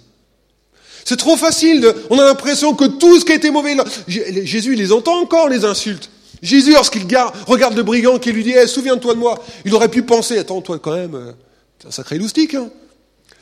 C'est 1.04 1.16
trop 1.16 1.36
facile. 1.36 1.92
On 2.10 2.18
a 2.18 2.24
l'impression 2.24 2.74
que 2.74 2.84
tout 2.84 3.18
ce 3.18 3.24
qui 3.24 3.32
a 3.32 3.34
été 3.34 3.50
mauvais. 3.50 3.76
Jésus, 4.06 4.74
il 4.74 4.78
les 4.78 4.92
entend 4.92 5.18
encore, 5.20 5.48
les 5.48 5.64
insultes. 5.64 6.10
Jésus, 6.42 6.72
lorsqu'il 6.72 7.02
regarde 7.46 7.76
le 7.76 7.82
brigand 7.82 8.18
qui 8.18 8.30
lui 8.30 8.44
dit 8.44 8.52
hey, 8.52 8.68
Souviens-toi 8.68 9.14
de 9.14 9.18
moi, 9.18 9.42
il 9.64 9.74
aurait 9.74 9.88
pu 9.88 10.02
penser 10.02 10.38
Attends, 10.38 10.60
toi, 10.60 10.78
quand 10.78 10.94
même, 10.94 11.14
euh, 11.14 11.32
c'est 11.80 11.88
un 11.88 11.90
sacré 11.90 12.18
loustique. 12.18 12.54
Hein. 12.54 12.68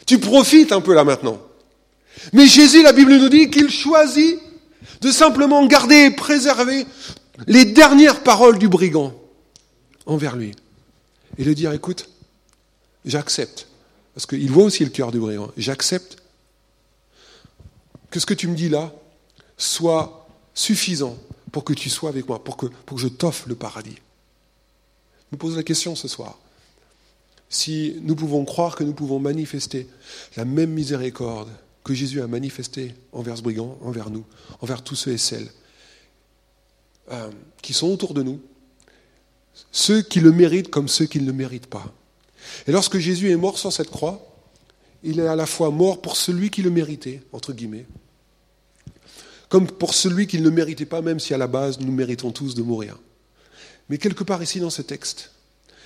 Tu 0.07 0.19
profites 0.19 0.73
un 0.73 0.81
peu 0.81 0.95
là 0.95 1.05
maintenant. 1.05 1.39
Mais 2.33 2.47
Jésus, 2.47 2.83
la 2.83 2.93
Bible 2.93 3.17
nous 3.17 3.29
dit 3.29 3.51
qu'il 3.51 3.69
choisit 3.69 4.39
de 5.03 5.11
simplement 5.11 5.67
garder 5.67 6.05
et 6.05 6.11
préserver 6.11 6.87
les 7.47 7.67
dernières 7.67 8.23
paroles 8.23 8.59
du 8.59 8.69
brigand 8.69 9.13
envers 10.07 10.37
lui. 10.37 10.53
Et 11.37 11.45
de 11.45 11.53
dire 11.53 11.73
Écoute, 11.73 12.09
j'accepte. 13.07 13.69
Parce 14.15 14.27
qu'il 14.27 14.51
voit 14.51 14.65
aussi 14.65 14.85
le 14.85 14.91
cœur 14.91 15.13
du 15.13 15.19
brigand. 15.19 15.51
J'accepte 15.57 16.17
que 18.11 18.21
ce 18.21 18.27
que 18.27 18.35
tu 18.35 18.49
me 18.49 18.55
dis 18.55 18.69
là 18.69 18.93
soit 19.57 20.27
suffisant 20.55 21.17
pour 21.53 21.65
que 21.65 21.73
tu 21.73 21.89
sois 21.89 22.11
avec 22.11 22.29
moi, 22.29 22.43
pour 22.43 22.57
que, 22.57 22.67
pour 22.67 22.97
que 22.97 23.03
je 23.03 23.09
t'offre 23.09 23.49
le 23.49 23.55
paradis. 23.55 23.97
Je 25.31 25.37
me 25.37 25.39
pose 25.39 25.57
la 25.57 25.63
question 25.63 25.95
ce 25.95 26.09
soir. 26.09 26.39
Si 27.49 27.97
nous 28.03 28.17
pouvons 28.17 28.45
croire 28.45 28.75
que 28.75 28.85
nous 28.85 28.93
pouvons 28.93 29.19
manifester 29.19 29.87
la 30.37 30.45
même 30.45 30.71
miséricorde 30.71 31.51
que 31.85 31.95
Jésus 31.95 32.21
a 32.21 32.27
manifestée 32.27 32.95
envers 33.13 33.37
ce 33.37 33.43
brigand, 33.43 33.79
envers 33.83 34.11
nous, 34.11 34.25
envers 34.61 34.83
tous 34.83 34.97
ceux 34.97 35.13
et 35.13 35.19
celles 35.19 35.49
euh, 37.13 37.31
qui 37.63 37.73
sont 37.73 37.89
autour 37.89 38.15
de 38.15 38.23
nous, 38.23 38.41
ceux 39.71 40.03
qui 40.03 40.21
le 40.21 40.33
méritent 40.33 40.71
comme 40.71 40.89
ceux 40.89 41.07
qui 41.07 41.21
ne 41.21 41.27
le 41.27 41.33
méritent 41.33 41.69
pas. 41.69 41.93
Et 42.67 42.73
lorsque 42.73 42.99
Jésus 42.99 43.31
est 43.31 43.37
mort 43.37 43.59
sur 43.59 43.73
cette 43.73 43.91
croix, 43.91 44.27
il 45.03 45.21
est 45.21 45.27
à 45.27 45.37
la 45.37 45.47
fois 45.47 45.71
mort 45.71 46.03
pour 46.03 46.17
celui 46.17 46.51
qui 46.51 46.63
le 46.63 46.71
méritait, 46.71 47.23
entre 47.33 47.53
guillemets, 47.53 47.87
comme 49.49 49.67
pour 49.67 49.95
celui 49.95 50.27
qui 50.27 50.39
ne 50.39 50.45
le 50.45 50.51
méritait 50.51 50.87
pas, 50.87 51.03
même 51.03 51.21
si 51.21 51.33
à 51.35 51.39
la 51.39 51.47
base 51.47 51.79
nous 51.81 51.93
méritons 51.93 52.33
tous 52.33 52.55
de 52.55 52.63
mourir. 52.63 52.99
Mais 53.89 53.99
quelque 53.99 54.25
part 54.25 54.43
ici 54.43 54.59
dans 54.59 54.71
ce 54.71 54.83
texte, 54.83 55.31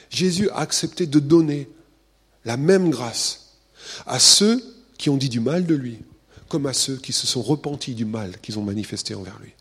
Jésus 0.09 0.49
a 0.51 0.61
accepté 0.61 1.07
de 1.07 1.19
donner 1.19 1.69
la 2.45 2.57
même 2.57 2.91
grâce 2.91 3.57
à 4.07 4.19
ceux 4.19 4.63
qui 4.97 5.11
ont 5.11 5.17
dit 5.17 5.29
du 5.29 5.41
mal 5.41 5.67
de 5.67 5.75
lui, 5.75 5.99
comme 6.49 6.67
à 6.67 6.73
ceux 6.73 6.97
qui 6.97 7.13
se 7.13 7.27
sont 7.27 7.43
repentis 7.43 7.95
du 7.95 8.05
mal 8.05 8.39
qu'ils 8.41 8.59
ont 8.59 8.63
manifesté 8.63 9.15
envers 9.15 9.39
lui. 9.41 9.53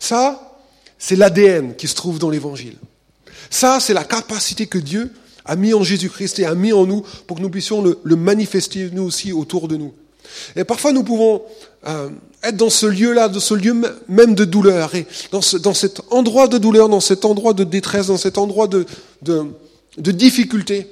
Ça, 0.00 0.58
c'est 0.98 1.16
l'ADN 1.16 1.76
qui 1.76 1.88
se 1.88 1.94
trouve 1.94 2.18
dans 2.18 2.30
l'Évangile. 2.30 2.76
Ça, 3.50 3.78
c'est 3.80 3.94
la 3.94 4.04
capacité 4.04 4.66
que 4.66 4.78
Dieu 4.78 5.12
a 5.48 5.56
mis 5.56 5.74
en 5.74 5.82
Jésus-Christ 5.82 6.38
et 6.38 6.44
a 6.44 6.54
mis 6.54 6.72
en 6.72 6.86
nous 6.86 7.04
pour 7.26 7.38
que 7.38 7.42
nous 7.42 7.50
puissions 7.50 7.82
le, 7.82 8.16
manifester 8.16 8.90
nous 8.92 9.02
aussi 9.02 9.32
autour 9.32 9.66
de 9.66 9.76
nous. 9.76 9.92
Et 10.54 10.64
parfois 10.64 10.92
nous 10.92 11.02
pouvons 11.02 11.42
euh, 11.86 12.10
être 12.42 12.56
dans 12.56 12.70
ce 12.70 12.86
lieu-là, 12.86 13.28
dans 13.28 13.40
ce 13.40 13.54
lieu 13.54 13.74
même 14.08 14.34
de 14.34 14.44
douleur, 14.44 14.94
et 14.94 15.06
dans, 15.32 15.40
dans, 15.60 15.74
cet 15.74 16.02
endroit 16.10 16.48
de 16.48 16.58
douleur, 16.58 16.90
dans 16.90 17.00
cet 17.00 17.24
endroit 17.24 17.54
de 17.54 17.64
détresse, 17.64 18.08
dans 18.08 18.18
cet 18.18 18.36
endroit 18.36 18.68
de, 18.68 18.84
de, 19.22 19.46
de 19.96 20.12
difficulté. 20.12 20.86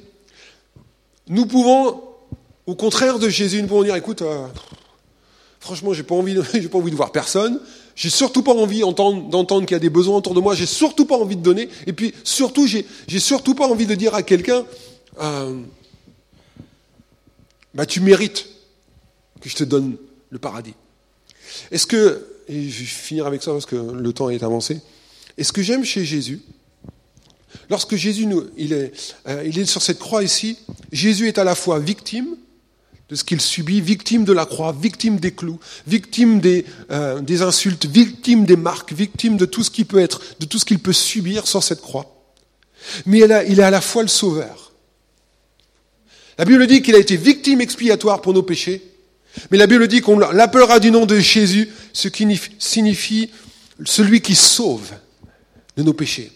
Nous 1.28 1.44
pouvons, 1.44 2.00
au 2.66 2.74
contraire 2.74 3.18
de 3.18 3.28
Jésus, 3.28 3.60
nous 3.60 3.68
pouvons 3.68 3.84
dire, 3.84 3.96
écoute, 3.96 4.22
euh, 4.22 4.46
franchement, 5.60 5.92
j'ai 5.92 6.02
pas 6.02 6.14
j'ai 6.54 6.68
pas 6.68 6.78
envie 6.78 6.90
de 6.90 6.96
voir 6.96 7.12
personne, 7.12 7.60
J'ai 7.96 8.10
surtout 8.10 8.42
pas 8.42 8.52
envie 8.52 8.80
d'entendre 8.80 9.62
qu'il 9.62 9.74
y 9.74 9.74
a 9.74 9.80
des 9.80 9.88
besoins 9.88 10.18
autour 10.18 10.34
de 10.34 10.40
moi. 10.40 10.54
J'ai 10.54 10.66
surtout 10.66 11.06
pas 11.06 11.16
envie 11.16 11.34
de 11.34 11.42
donner. 11.42 11.70
Et 11.86 11.94
puis 11.94 12.12
surtout, 12.24 12.66
j'ai, 12.66 12.84
surtout 13.18 13.54
pas 13.54 13.66
envie 13.66 13.86
de 13.86 13.94
dire 13.94 14.14
à 14.14 14.22
quelqu'un, 14.22 14.66
euh, 15.18 15.58
bah 17.72 17.86
tu 17.86 18.00
mérites 18.00 18.46
que 19.40 19.48
je 19.48 19.56
te 19.56 19.64
donne 19.64 19.96
le 20.28 20.38
paradis. 20.38 20.74
Est-ce 21.70 21.86
que, 21.86 22.26
et 22.48 22.68
je 22.68 22.80
vais 22.80 22.84
finir 22.84 23.26
avec 23.26 23.42
ça 23.42 23.52
parce 23.52 23.66
que 23.66 23.76
le 23.76 24.12
temps 24.12 24.28
est 24.28 24.42
avancé. 24.42 24.82
Est-ce 25.38 25.54
que 25.54 25.62
j'aime 25.62 25.84
chez 25.84 26.04
Jésus? 26.04 26.42
Lorsque 27.70 27.96
Jésus 27.96 28.26
nous, 28.26 28.44
il 28.58 28.74
est, 28.74 28.92
euh, 29.26 29.42
il 29.46 29.58
est 29.58 29.64
sur 29.64 29.80
cette 29.80 29.98
croix 29.98 30.22
ici, 30.22 30.58
Jésus 30.92 31.28
est 31.28 31.38
à 31.38 31.44
la 31.44 31.54
fois 31.54 31.78
victime 31.78 32.36
de 33.08 33.14
ce 33.14 33.22
qu'il 33.22 33.40
subit, 33.40 33.80
victime 33.80 34.24
de 34.24 34.32
la 34.32 34.46
croix, 34.46 34.76
victime 34.78 35.18
des 35.18 35.32
clous, 35.32 35.60
victime 35.86 36.40
des, 36.40 36.64
euh, 36.90 37.20
des 37.20 37.42
insultes, 37.42 37.86
victime 37.86 38.44
des 38.44 38.56
marques, 38.56 38.92
victime 38.92 39.36
de 39.36 39.46
tout 39.46 39.62
ce 39.62 39.70
qu'il 39.70 39.86
peut 39.86 40.00
être, 40.00 40.20
de 40.40 40.46
tout 40.46 40.58
ce 40.58 40.64
qu'il 40.64 40.80
peut 40.80 40.92
subir 40.92 41.46
sur 41.46 41.62
cette 41.62 41.80
croix. 41.80 42.24
Mais 43.04 43.20
il, 43.20 43.44
il 43.48 43.60
est 43.60 43.64
à 43.64 43.70
la 43.70 43.80
fois 43.80 44.02
le 44.02 44.08
sauveur. 44.08 44.72
La 46.38 46.44
Bible 46.44 46.66
dit 46.66 46.82
qu'il 46.82 46.94
a 46.96 46.98
été 46.98 47.16
victime 47.16 47.60
expiatoire 47.60 48.20
pour 48.20 48.34
nos 48.34 48.42
péchés, 48.42 48.82
mais 49.50 49.58
la 49.58 49.66
Bible 49.66 49.86
dit 49.86 50.00
qu'on 50.00 50.18
l'appellera 50.18 50.80
du 50.80 50.90
nom 50.90 51.06
de 51.06 51.18
Jésus, 51.18 51.70
ce 51.92 52.08
qui 52.08 52.26
signifie 52.58 53.30
celui 53.84 54.20
qui 54.20 54.34
sauve 54.34 54.90
de 55.76 55.82
nos 55.82 55.92
péchés. 55.92 56.32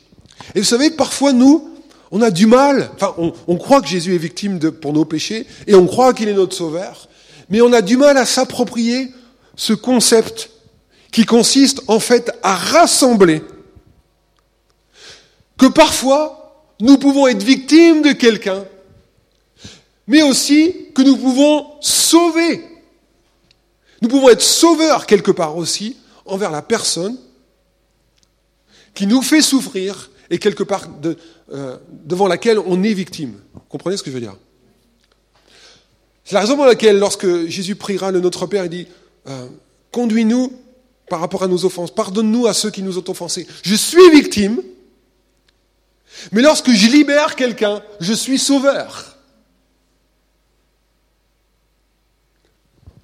Et 0.54 0.60
vous 0.60 0.66
savez, 0.66 0.90
parfois 0.90 1.32
nous, 1.32 1.69
on 2.10 2.22
a 2.22 2.30
du 2.30 2.46
mal, 2.46 2.90
enfin, 2.94 3.14
on, 3.16 3.56
croit 3.56 3.80
que 3.80 3.86
Jésus 3.86 4.14
est 4.14 4.18
victime 4.18 4.58
pour 4.58 4.92
nos 4.92 5.04
péchés, 5.04 5.46
et 5.66 5.74
on 5.74 5.86
croit 5.86 6.12
qu'il 6.12 6.28
est 6.28 6.34
notre 6.34 6.56
sauveur, 6.56 7.08
mais 7.48 7.60
on 7.60 7.72
a 7.72 7.82
du 7.82 7.96
mal 7.96 8.16
à 8.16 8.24
s'approprier 8.24 9.10
ce 9.56 9.72
concept 9.72 10.50
qui 11.12 11.24
consiste 11.24 11.82
en 11.86 12.00
fait 12.00 12.32
à 12.42 12.54
rassembler 12.54 13.42
que 15.56 15.66
parfois 15.66 16.64
nous 16.80 16.98
pouvons 16.98 17.26
être 17.28 17.42
victimes 17.42 18.02
de 18.02 18.12
quelqu'un, 18.12 18.64
mais 20.06 20.22
aussi 20.22 20.74
que 20.94 21.02
nous 21.02 21.16
pouvons 21.16 21.66
sauver. 21.80 22.64
Nous 24.02 24.08
pouvons 24.08 24.30
être 24.30 24.42
sauveurs 24.42 25.06
quelque 25.06 25.30
part 25.30 25.56
aussi 25.56 25.96
envers 26.24 26.50
la 26.50 26.62
personne 26.62 27.16
qui 28.94 29.06
nous 29.06 29.22
fait 29.22 29.42
souffrir 29.42 30.10
et 30.30 30.38
quelque 30.38 30.62
part 30.62 30.88
euh, 31.52 31.76
devant 31.90 32.28
laquelle 32.28 32.58
on 32.58 32.82
est 32.82 32.94
victime. 32.94 33.40
Vous 33.52 33.60
comprenez 33.68 33.96
ce 33.96 34.02
que 34.02 34.10
je 34.10 34.14
veux 34.14 34.20
dire? 34.20 34.36
C'est 36.24 36.34
la 36.34 36.40
raison 36.42 36.54
pour 36.54 36.66
laquelle, 36.66 36.98
lorsque 36.98 37.46
Jésus 37.46 37.74
priera 37.74 38.12
le 38.12 38.20
Notre 38.20 38.46
Père, 38.46 38.64
il 38.64 38.70
dit 38.70 38.86
euh, 39.26 39.48
Conduis-nous 39.90 40.52
par 41.08 41.18
rapport 41.18 41.42
à 41.42 41.48
nos 41.48 41.64
offenses, 41.64 41.92
pardonne-nous 41.92 42.46
à 42.46 42.54
ceux 42.54 42.70
qui 42.70 42.84
nous 42.84 42.96
ont 42.96 43.04
offensés. 43.08 43.48
Je 43.64 43.74
suis 43.74 44.08
victime, 44.12 44.62
mais 46.30 46.40
lorsque 46.40 46.70
je 46.70 46.86
libère 46.86 47.34
quelqu'un, 47.34 47.82
je 47.98 48.12
suis 48.12 48.38
sauveur. 48.38 49.18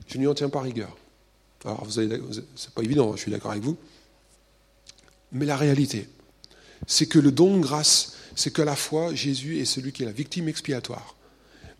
Je 0.07 0.19
n'y 0.19 0.29
en 0.29 0.35
tiens 0.35 0.49
pas 0.49 0.61
rigueur. 0.61 0.97
Alors, 1.65 1.85
vous 1.85 1.99
avez, 1.99 2.23
c'est 2.55 2.71
pas 2.71 2.83
évident, 2.83 3.17
je 3.17 3.23
suis 3.23 3.33
d'accord 3.33 3.51
avec 3.51 3.65
vous. 3.65 3.77
Mais 5.33 5.45
la 5.45 5.57
réalité, 5.57 6.09
c'est 6.87 7.07
que 7.07 7.19
le 7.19 7.33
don 7.33 7.57
de 7.57 7.63
grâce 7.63 8.17
c'est 8.37 8.53
qu'à 8.53 8.65
la 8.65 8.77
fois 8.77 9.15
Jésus 9.15 9.59
est 9.59 9.65
celui 9.65 9.93
qui 9.93 10.03
est 10.03 10.07
la 10.07 10.13
victime 10.13 10.49
expiatoire, 10.49 11.17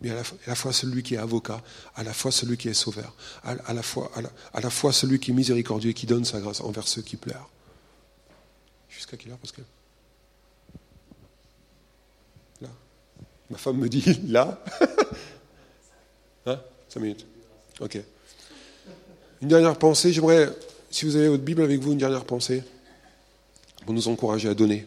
mais 0.01 0.09
à 0.09 0.15
la, 0.47 0.55
fois 0.55 0.73
celui 0.73 1.03
qui 1.03 1.13
est 1.13 1.19
avocat, 1.19 1.63
à 1.95 2.03
la 2.03 2.13
fois 2.13 2.31
celui 2.31 2.57
qui 2.57 2.67
est 2.67 2.73
sauveur, 2.73 3.15
à, 3.43 3.73
la, 3.73 3.83
fois, 3.83 4.11
à, 4.53 4.59
la, 4.59 4.69
fois 4.69 4.91
celui 4.91 5.19
qui 5.19 5.31
est 5.31 5.33
miséricordieux 5.33 5.91
et 5.91 5.93
qui 5.93 6.07
donne 6.07 6.25
sa 6.25 6.39
grâce 6.39 6.59
envers 6.61 6.87
ceux 6.87 7.03
qui 7.03 7.15
pleurent. 7.15 7.49
Jusqu'à 8.89 9.17
quelle 9.17 9.31
heure, 9.31 9.37
Pascal? 9.37 9.65
Là. 12.61 12.69
Ma 13.51 13.57
femme 13.57 13.77
me 13.77 13.87
dit 13.87 14.19
là. 14.27 14.63
hein? 16.47 16.59
Cinq 16.89 16.99
minutes. 17.01 17.25
Ok. 17.79 17.99
Une 19.41 19.47
dernière 19.47 19.77
pensée, 19.77 20.11
j'aimerais, 20.11 20.49
si 20.89 21.05
vous 21.05 21.15
avez 21.15 21.27
votre 21.27 21.43
Bible 21.43 21.61
avec 21.61 21.79
vous, 21.79 21.91
une 21.91 21.99
dernière 21.99 22.25
pensée 22.25 22.63
pour 23.87 23.95
nous 23.95 24.07
encourager 24.09 24.49
à 24.49 24.53
donner. 24.53 24.85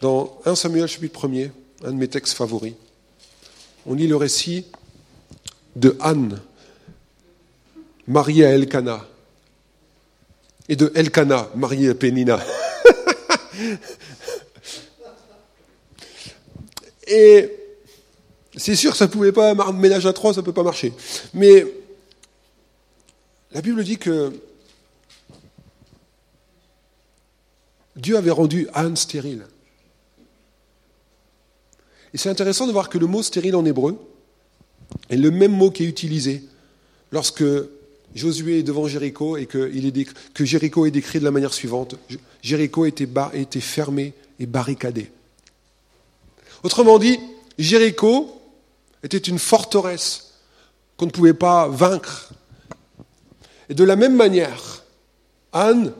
Dans 0.00 0.40
1 0.46 0.54
Samuel 0.54 0.88
chapitre 0.88 1.28
1er, 1.28 1.50
un 1.84 1.92
de 1.92 1.98
mes 1.98 2.08
textes 2.08 2.32
favoris, 2.32 2.72
on 3.84 3.92
lit 3.92 4.06
le 4.06 4.16
récit 4.16 4.64
de 5.76 5.94
Anne, 6.00 6.40
mariée 8.08 8.46
à 8.46 8.52
Elkana, 8.52 9.06
et 10.70 10.76
de 10.76 10.90
Elkana, 10.94 11.50
mariée 11.54 11.90
à 11.90 11.94
Pénina. 11.94 12.40
et 17.06 17.52
c'est 18.56 18.76
sûr, 18.76 18.96
ça 18.96 19.08
ne 19.08 19.10
pouvait 19.10 19.32
pas, 19.32 19.52
ménage 19.72 20.06
à 20.06 20.14
trois, 20.14 20.32
ça 20.32 20.40
ne 20.40 20.46
peut 20.46 20.54
pas 20.54 20.62
marcher. 20.62 20.94
Mais 21.34 21.66
la 23.52 23.60
Bible 23.60 23.84
dit 23.84 23.98
que 23.98 24.32
Dieu 27.96 28.16
avait 28.16 28.30
rendu 28.30 28.68
Anne 28.74 28.96
stérile. 28.96 29.46
Et 32.14 32.18
c'est 32.18 32.28
intéressant 32.28 32.66
de 32.66 32.72
voir 32.72 32.88
que 32.88 32.98
le 32.98 33.06
mot 33.06 33.22
stérile 33.22 33.56
en 33.56 33.64
hébreu 33.64 33.98
est 35.10 35.16
le 35.16 35.30
même 35.30 35.52
mot 35.52 35.70
qui 35.70 35.84
est 35.84 35.88
utilisé 35.88 36.44
lorsque 37.12 37.44
Josué 38.14 38.60
est 38.60 38.62
devant 38.62 38.88
Jéricho 38.88 39.36
et 39.36 39.46
que, 39.46 39.70
Jéricho 40.40 40.86
est 40.86 40.90
décrit 40.90 41.18
de 41.18 41.24
la 41.24 41.30
manière 41.30 41.52
suivante. 41.52 41.96
Jéricho 42.42 42.86
était, 42.86 43.08
était 43.34 43.60
fermé 43.60 44.14
et 44.38 44.46
barricadé. 44.46 45.10
Autrement 46.62 46.98
dit, 46.98 47.18
Jéricho 47.58 48.40
était 49.02 49.18
une 49.18 49.38
forteresse 49.38 50.32
qu'on 50.96 51.06
ne 51.06 51.10
pouvait 51.10 51.34
pas 51.34 51.68
vaincre. 51.68 52.32
Et 53.68 53.74
de 53.74 53.84
la 53.84 53.96
même 53.96 54.16
manière, 54.16 54.84
Anne, 55.52 55.92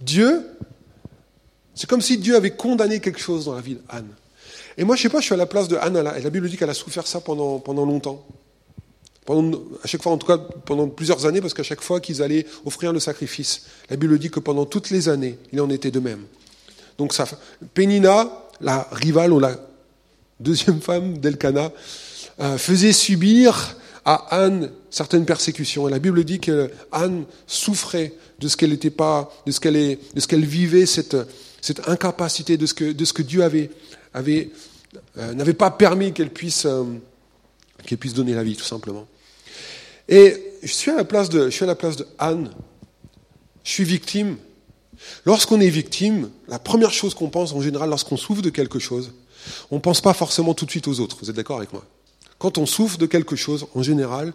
Dieu, 0.00 0.46
c'est 1.74 1.88
comme 1.88 2.00
si 2.00 2.18
Dieu 2.18 2.36
avait 2.36 2.52
condamné 2.52 3.00
quelque 3.00 3.20
chose 3.20 3.46
dans 3.46 3.54
la 3.54 3.60
vie 3.60 3.76
d'Anne. 3.88 4.08
Et 4.76 4.84
moi, 4.84 4.96
je 4.96 5.02
sais 5.02 5.08
pas, 5.08 5.20
je 5.20 5.26
suis 5.26 5.34
à 5.34 5.38
la 5.38 5.46
place 5.46 5.68
de 5.68 5.76
Anne, 5.76 5.96
et 5.96 6.20
la 6.20 6.30
Bible 6.30 6.48
dit 6.48 6.56
qu'elle 6.56 6.70
a 6.70 6.74
souffert 6.74 7.06
ça 7.06 7.20
pendant, 7.20 7.58
pendant 7.58 7.86
longtemps. 7.86 8.24
Pendant, 9.24 9.58
à 9.82 9.86
chaque 9.86 10.02
fois, 10.02 10.12
en 10.12 10.18
tout 10.18 10.26
cas, 10.26 10.38
pendant 10.38 10.88
plusieurs 10.88 11.26
années, 11.26 11.40
parce 11.40 11.54
qu'à 11.54 11.62
chaque 11.62 11.80
fois 11.80 12.00
qu'ils 12.00 12.22
allaient 12.22 12.46
offrir 12.64 12.92
le 12.92 13.00
sacrifice, 13.00 13.66
la 13.88 13.96
Bible 13.96 14.18
dit 14.18 14.30
que 14.30 14.40
pendant 14.40 14.66
toutes 14.66 14.90
les 14.90 15.08
années, 15.08 15.38
il 15.52 15.60
en 15.60 15.70
était 15.70 15.90
de 15.90 16.00
même. 16.00 16.24
Donc, 16.98 17.12
ça, 17.14 17.24
Pénina, 17.72 18.30
la 18.60 18.88
rivale 18.92 19.32
ou 19.32 19.40
la 19.40 19.56
deuxième 20.40 20.80
femme 20.82 21.18
d'Elkana, 21.18 21.72
euh, 22.40 22.58
faisait 22.58 22.92
subir 22.92 23.76
à 24.04 24.42
Anne 24.42 24.70
certaines 24.90 25.24
persécutions. 25.24 25.88
Et 25.88 25.90
la 25.90 25.98
Bible 25.98 26.24
dit 26.24 26.40
que 26.40 26.70
Anne 26.92 27.24
souffrait 27.46 28.12
de 28.40 28.48
ce 28.48 28.56
qu'elle 28.56 28.70
n'était 28.70 28.90
pas, 28.90 29.32
de 29.46 29.52
ce 29.52 29.60
qu'elle, 29.60 29.98
de 30.14 30.20
ce 30.20 30.26
qu'elle 30.26 30.44
vivait, 30.44 30.84
cette, 30.84 31.16
cette 31.64 31.88
incapacité, 31.88 32.58
de 32.58 32.66
ce 32.66 32.74
que, 32.74 32.92
de 32.92 33.04
ce 33.06 33.14
que 33.14 33.22
Dieu 33.22 33.42
avait, 33.42 33.70
avait, 34.12 34.50
euh, 35.16 35.32
n'avait 35.32 35.54
pas 35.54 35.70
permis 35.70 36.12
qu'elle 36.12 36.28
puisse, 36.28 36.66
euh, 36.66 36.84
qu'elle 37.86 37.96
puisse 37.96 38.12
donner 38.12 38.34
la 38.34 38.44
vie, 38.44 38.54
tout 38.54 38.66
simplement. 38.66 39.06
Et 40.06 40.42
je 40.62 40.70
suis 40.70 40.90
à 40.90 40.96
la 40.96 41.04
place 41.04 41.30
de, 41.30 41.46
je 41.46 41.50
suis 41.54 41.64
à 41.64 41.66
la 41.66 41.74
place 41.74 41.96
de 41.96 42.06
Anne. 42.18 42.50
Je 43.62 43.70
suis 43.70 43.84
victime. 43.84 44.36
Lorsqu'on 45.24 45.58
est 45.58 45.70
victime, 45.70 46.28
la 46.48 46.58
première 46.58 46.92
chose 46.92 47.14
qu'on 47.14 47.30
pense 47.30 47.54
en 47.54 47.62
général 47.62 47.88
lorsqu'on 47.88 48.18
souffre 48.18 48.42
de 48.42 48.50
quelque 48.50 48.78
chose, 48.78 49.14
on 49.70 49.76
ne 49.76 49.80
pense 49.80 50.02
pas 50.02 50.12
forcément 50.12 50.52
tout 50.52 50.66
de 50.66 50.70
suite 50.70 50.86
aux 50.86 51.00
autres. 51.00 51.16
Vous 51.22 51.30
êtes 51.30 51.36
d'accord 51.36 51.56
avec 51.56 51.72
moi? 51.72 51.86
Quand 52.36 52.58
on 52.58 52.66
souffre 52.66 52.98
de 52.98 53.06
quelque 53.06 53.36
chose, 53.36 53.68
en 53.74 53.82
général, 53.82 54.34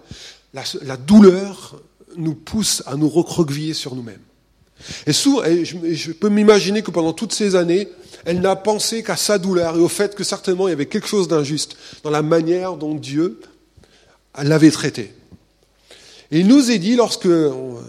la, 0.55 0.63
la 0.81 0.97
douleur 0.97 1.79
nous 2.17 2.33
pousse 2.33 2.81
à 2.87 2.95
nous 2.95 3.07
recroqueviller 3.07 3.75
sur 3.75 3.93
nous-mêmes. 3.93 4.23
Et, 5.05 5.13
souvent, 5.13 5.43
je, 5.43 6.11
peux 6.11 6.29
m'imaginer 6.29 6.81
que 6.81 6.91
pendant 6.91 7.13
toutes 7.13 7.33
ces 7.33 7.55
années, 7.55 7.87
elle 8.25 8.41
n'a 8.41 8.55
pensé 8.55 9.03
qu'à 9.03 9.15
sa 9.15 9.37
douleur 9.37 9.75
et 9.75 9.79
au 9.79 9.87
fait 9.87 10.15
que 10.15 10.23
certainement 10.23 10.67
il 10.67 10.71
y 10.71 10.73
avait 10.73 10.85
quelque 10.85 11.07
chose 11.07 11.27
d'injuste 11.27 11.77
dans 12.03 12.09
la 12.09 12.21
manière 12.21 12.75
dont 12.75 12.95
Dieu 12.95 13.39
l'avait 14.41 14.71
traité. 14.71 15.13
Et 16.31 16.41
il 16.41 16.47
nous 16.47 16.71
est 16.71 16.77
dit, 16.77 16.95
lorsque, 16.95 17.27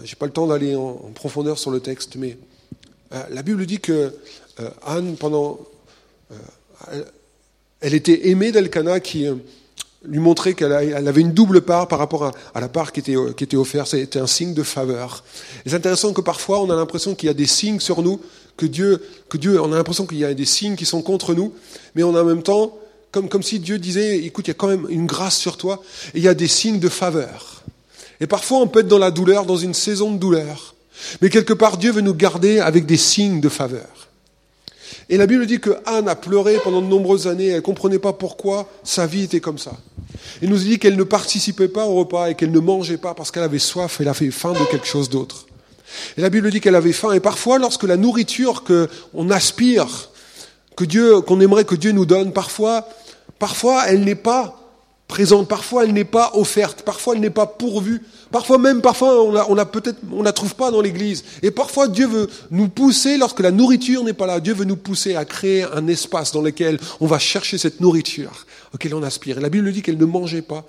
j'ai 0.03 0.15
pas 0.15 0.25
le 0.25 0.31
temps 0.31 0.47
d'aller 0.47 0.75
en, 0.75 0.95
profondeur 1.13 1.59
sur 1.59 1.71
le 1.71 1.79
texte, 1.79 2.15
mais 2.15 2.37
euh, 3.13 3.21
la 3.29 3.43
Bible 3.43 3.65
dit 3.65 3.79
que 3.79 4.13
euh, 4.59 4.69
Anne, 4.85 5.15
pendant, 5.15 5.59
euh, 6.31 7.03
elle 7.81 7.93
était 7.93 8.29
aimée 8.29 8.51
d'Elkana 8.51 8.99
qui 8.99 9.27
lui 10.03 10.19
montrait 10.19 10.53
qu'elle 10.53 10.73
avait 10.73 11.21
une 11.21 11.33
double 11.33 11.61
part 11.61 11.87
par 11.87 11.99
rapport 11.99 12.31
à, 12.53 12.59
la 12.59 12.69
part 12.69 12.91
qui 12.91 13.01
était, 13.01 13.15
qui 13.37 13.43
était 13.43 13.57
offerte. 13.57 13.87
C'était 13.87 14.19
un 14.19 14.27
signe 14.27 14.53
de 14.53 14.63
faveur. 14.63 15.23
c'est 15.65 15.75
intéressant 15.75 16.13
que 16.13 16.21
parfois 16.21 16.61
on 16.61 16.69
a 16.69 16.75
l'impression 16.75 17.13
qu'il 17.13 17.27
y 17.27 17.29
a 17.29 17.35
des 17.35 17.45
signes 17.45 17.79
sur 17.79 18.01
nous 18.01 18.19
que 18.57 18.65
Dieu, 18.65 19.01
que 19.29 19.37
on 19.59 19.73
a 19.73 19.75
l'impression 19.75 20.05
qu'il 20.05 20.19
y 20.19 20.25
a 20.25 20.33
des 20.33 20.45
signes 20.45 20.75
qui 20.75 20.85
sont 20.85 21.01
contre 21.01 21.33
nous, 21.33 21.53
mais 21.95 22.03
on 22.03 22.15
a 22.15 22.21
en 22.21 22.25
même 22.25 22.43
temps, 22.43 22.77
comme, 23.11 23.29
comme 23.29 23.43
si 23.43 23.59
Dieu 23.59 23.79
disait, 23.79 24.19
écoute, 24.19 24.47
il 24.47 24.51
y 24.51 24.51
a 24.51 24.55
quand 24.55 24.67
même 24.67 24.85
une 24.89 25.05
grâce 25.05 25.37
sur 25.37 25.57
toi, 25.57 25.81
et 26.13 26.17
il 26.19 26.23
y 26.23 26.27
a 26.27 26.33
des 26.33 26.47
signes 26.47 26.79
de 26.79 26.89
faveur. 26.89 27.63
Et 28.19 28.27
parfois, 28.27 28.59
on 28.59 28.67
peut 28.67 28.81
être 28.81 28.87
dans 28.87 28.99
la 28.99 29.11
douleur, 29.11 29.45
dans 29.45 29.57
une 29.57 29.73
saison 29.73 30.11
de 30.11 30.17
douleur. 30.17 30.75
Mais 31.21 31.29
quelque 31.29 31.53
part, 31.53 31.77
Dieu 31.77 31.91
veut 31.91 32.01
nous 32.01 32.13
garder 32.13 32.59
avec 32.59 32.85
des 32.85 32.97
signes 32.97 33.41
de 33.41 33.49
faveur. 33.49 33.87
Et 35.09 35.17
la 35.17 35.25
Bible 35.25 35.45
dit 35.47 35.59
que 35.59 35.71
Anne 35.85 36.07
a 36.07 36.15
pleuré 36.15 36.57
pendant 36.63 36.81
de 36.81 36.87
nombreuses 36.87 37.27
années, 37.27 37.47
elle 37.47 37.55
ne 37.55 37.61
comprenait 37.61 37.99
pas 37.99 38.13
pourquoi 38.13 38.69
sa 38.83 39.07
vie 39.07 39.23
était 39.23 39.39
comme 39.39 39.57
ça. 39.57 39.73
Il 40.41 40.49
nous 40.49 40.57
dit 40.57 40.79
qu'elle 40.79 40.95
ne 40.95 41.03
participait 41.03 41.67
pas 41.67 41.85
au 41.85 41.95
repas 41.95 42.29
et 42.29 42.35
qu'elle 42.35 42.51
ne 42.51 42.59
mangeait 42.59 42.97
pas 42.97 43.13
parce 43.13 43.31
qu'elle 43.31 43.43
avait 43.43 43.59
soif, 43.59 43.97
elle 43.99 44.07
avait 44.07 44.31
faim 44.31 44.53
de 44.53 44.71
quelque 44.71 44.87
chose 44.87 45.09
d'autre. 45.09 45.45
Et 46.17 46.21
la 46.21 46.29
Bible 46.29 46.49
dit 46.51 46.61
qu'elle 46.61 46.75
avait 46.75 46.93
faim. 46.93 47.11
Et 47.11 47.19
parfois, 47.19 47.59
lorsque 47.59 47.83
la 47.83 47.97
nourriture 47.97 48.63
qu'on 48.63 49.29
aspire, 49.29 50.09
que 50.75 50.85
Dieu, 50.85 51.21
qu'on 51.21 51.41
aimerait 51.41 51.65
que 51.65 51.75
Dieu 51.75 51.91
nous 51.91 52.05
donne, 52.05 52.31
parfois, 52.31 52.87
parfois, 53.39 53.87
elle 53.87 54.03
n'est 54.03 54.15
pas 54.15 54.60
présente, 55.11 55.49
parfois 55.49 55.83
elle 55.83 55.91
n'est 55.91 56.05
pas 56.05 56.31
offerte, 56.35 56.83
parfois 56.83 57.15
elle 57.15 57.19
n'est 57.19 57.29
pas 57.29 57.45
pourvue, 57.45 58.01
parfois 58.31 58.57
même, 58.57 58.81
parfois 58.81 59.21
on 59.21 59.33
la, 59.33 59.51
on 59.51 59.55
peut-être, 59.65 59.99
on 60.09 60.23
la 60.23 60.31
trouve 60.31 60.55
pas 60.55 60.71
dans 60.71 60.79
l'église. 60.79 61.25
Et 61.43 61.51
parfois 61.51 61.89
Dieu 61.89 62.07
veut 62.07 62.29
nous 62.49 62.69
pousser, 62.69 63.17
lorsque 63.17 63.41
la 63.41 63.51
nourriture 63.51 64.05
n'est 64.05 64.13
pas 64.13 64.25
là, 64.25 64.39
Dieu 64.39 64.53
veut 64.53 64.63
nous 64.63 64.77
pousser 64.77 65.15
à 65.15 65.25
créer 65.25 65.63
un 65.63 65.85
espace 65.87 66.31
dans 66.31 66.41
lequel 66.41 66.79
on 67.01 67.07
va 67.07 67.19
chercher 67.19 67.57
cette 67.57 67.81
nourriture 67.81 68.45
auquel 68.73 68.95
on 68.95 69.03
aspire. 69.03 69.37
Et 69.37 69.41
la 69.41 69.49
Bible 69.49 69.69
dit 69.73 69.81
qu'elle 69.81 69.97
ne 69.97 70.05
mangeait 70.05 70.41
pas. 70.41 70.65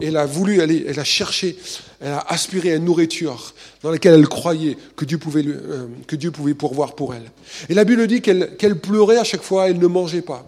Elle 0.00 0.16
a 0.16 0.26
voulu 0.26 0.60
aller, 0.60 0.84
elle 0.86 1.00
a 1.00 1.04
cherché, 1.04 1.56
elle 2.00 2.12
a 2.12 2.24
aspiré 2.28 2.72
à 2.72 2.76
une 2.76 2.84
nourriture 2.84 3.52
dans 3.82 3.90
laquelle 3.90 4.14
elle 4.14 4.28
croyait 4.28 4.76
que 4.94 5.04
Dieu 5.04 5.18
pouvait, 5.18 5.44
euh, 5.44 5.86
que 6.06 6.14
Dieu 6.14 6.30
pouvait 6.30 6.54
pourvoir 6.54 6.94
pour 6.94 7.14
elle. 7.14 7.30
Et 7.68 7.74
la 7.74 7.84
Bible 7.84 8.06
dit 8.06 8.20
qu'elle 8.20 8.56
qu'elle 8.56 8.78
pleurait 8.78 9.18
à 9.18 9.24
chaque 9.24 9.42
fois, 9.42 9.68
elle 9.68 9.78
ne 9.78 9.86
mangeait 9.88 10.22
pas. 10.22 10.46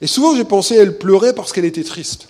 Et 0.00 0.08
souvent 0.08 0.34
j'ai 0.34 0.44
pensé, 0.44 0.74
elle 0.74 0.98
pleurait 0.98 1.32
parce 1.32 1.52
qu'elle 1.52 1.64
était 1.64 1.84
triste. 1.84 2.28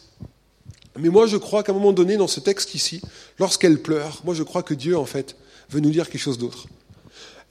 Mais 0.99 1.09
moi, 1.09 1.27
je 1.27 1.37
crois 1.37 1.63
qu'à 1.63 1.73
un 1.73 1.75
moment 1.75 1.93
donné, 1.93 2.17
dans 2.17 2.27
ce 2.27 2.41
texte 2.41 2.75
ici, 2.75 3.01
lorsqu'elle 3.39 3.79
pleure, 3.79 4.21
moi, 4.25 4.35
je 4.35 4.43
crois 4.43 4.63
que 4.63 4.75
Dieu, 4.75 4.97
en 4.97 5.07
fait, 5.07 5.37
veut 5.71 5.81
nous 5.81 5.91
dire 5.91 6.09
quelque 6.09 6.21
chose 6.21 6.39
d'autre. 6.39 6.67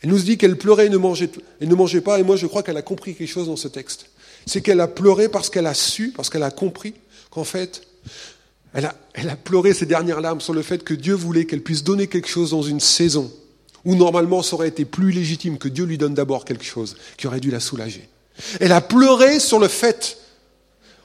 Elle 0.01 0.10
nous 0.10 0.19
dit 0.19 0.38
qu'elle 0.38 0.58
pleurait 0.58 0.88
et 0.88 0.89
ne, 0.89 0.97
mangeait, 0.97 1.29
et 1.62 1.65
ne 1.65 1.75
mangeait 1.75 2.01
pas, 2.01 2.19
et 2.19 2.23
moi, 2.23 2.36
je 2.36 2.47
crois 2.47 2.63
qu'elle 2.63 2.77
a 2.77 2.81
compris 2.81 3.15
quelque 3.15 3.29
chose 3.29 3.47
dans 3.47 3.55
ce 3.55 3.67
texte. 3.67 4.08
C'est 4.45 4.62
qu'elle 4.62 4.79
a 4.79 4.88
pleuré 4.88 5.29
parce 5.29 5.49
qu'elle 5.49 5.67
a 5.67 5.73
su, 5.73 6.13
parce 6.15 6.29
qu'elle 6.29 6.43
a 6.43 6.51
compris 6.51 6.93
qu'en 7.31 7.43
fait, 7.43 7.81
elle 8.73 8.86
a, 8.86 8.95
elle 9.13 9.29
a 9.29 9.36
pleuré 9.36 9.73
ses 9.73 9.86
dernières 9.86 10.21
larmes 10.21 10.41
sur 10.41 10.53
le 10.53 10.62
fait 10.62 10.84
que 10.84 10.93
Dieu 10.93 11.13
voulait 11.13 11.45
qu'elle 11.45 11.63
puisse 11.63 11.84
donner 11.84 12.08
quelque 12.08 12.27
chose 12.27 12.51
dans 12.51 12.62
une 12.62 12.79
saison 12.79 13.31
où 13.86 13.95
normalement 13.95 14.41
ça 14.41 14.55
aurait 14.55 14.67
été 14.67 14.84
plus 14.84 15.12
légitime 15.12 15.58
que 15.58 15.67
Dieu 15.67 15.86
lui 15.86 15.97
donne 15.97 16.13
d'abord 16.13 16.43
quelque 16.43 16.65
chose 16.65 16.97
qui 17.17 17.27
aurait 17.27 17.39
dû 17.39 17.51
la 17.51 17.60
soulager. 17.60 18.10
Elle 18.60 18.71
a 18.71 18.81
pleuré 18.81 19.39
sur 19.39 19.60
le 19.60 19.67
fait 19.67 20.17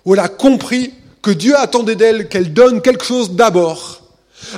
où 0.05 0.15
elle 0.15 0.21
a 0.21 0.29
compris 0.29 0.93
que 1.23 1.31
Dieu 1.31 1.57
attendait 1.57 1.97
d'elle 1.97 2.29
qu'elle 2.29 2.53
donne 2.53 2.81
quelque 2.81 3.05
chose 3.05 3.33
d'abord, 3.33 4.03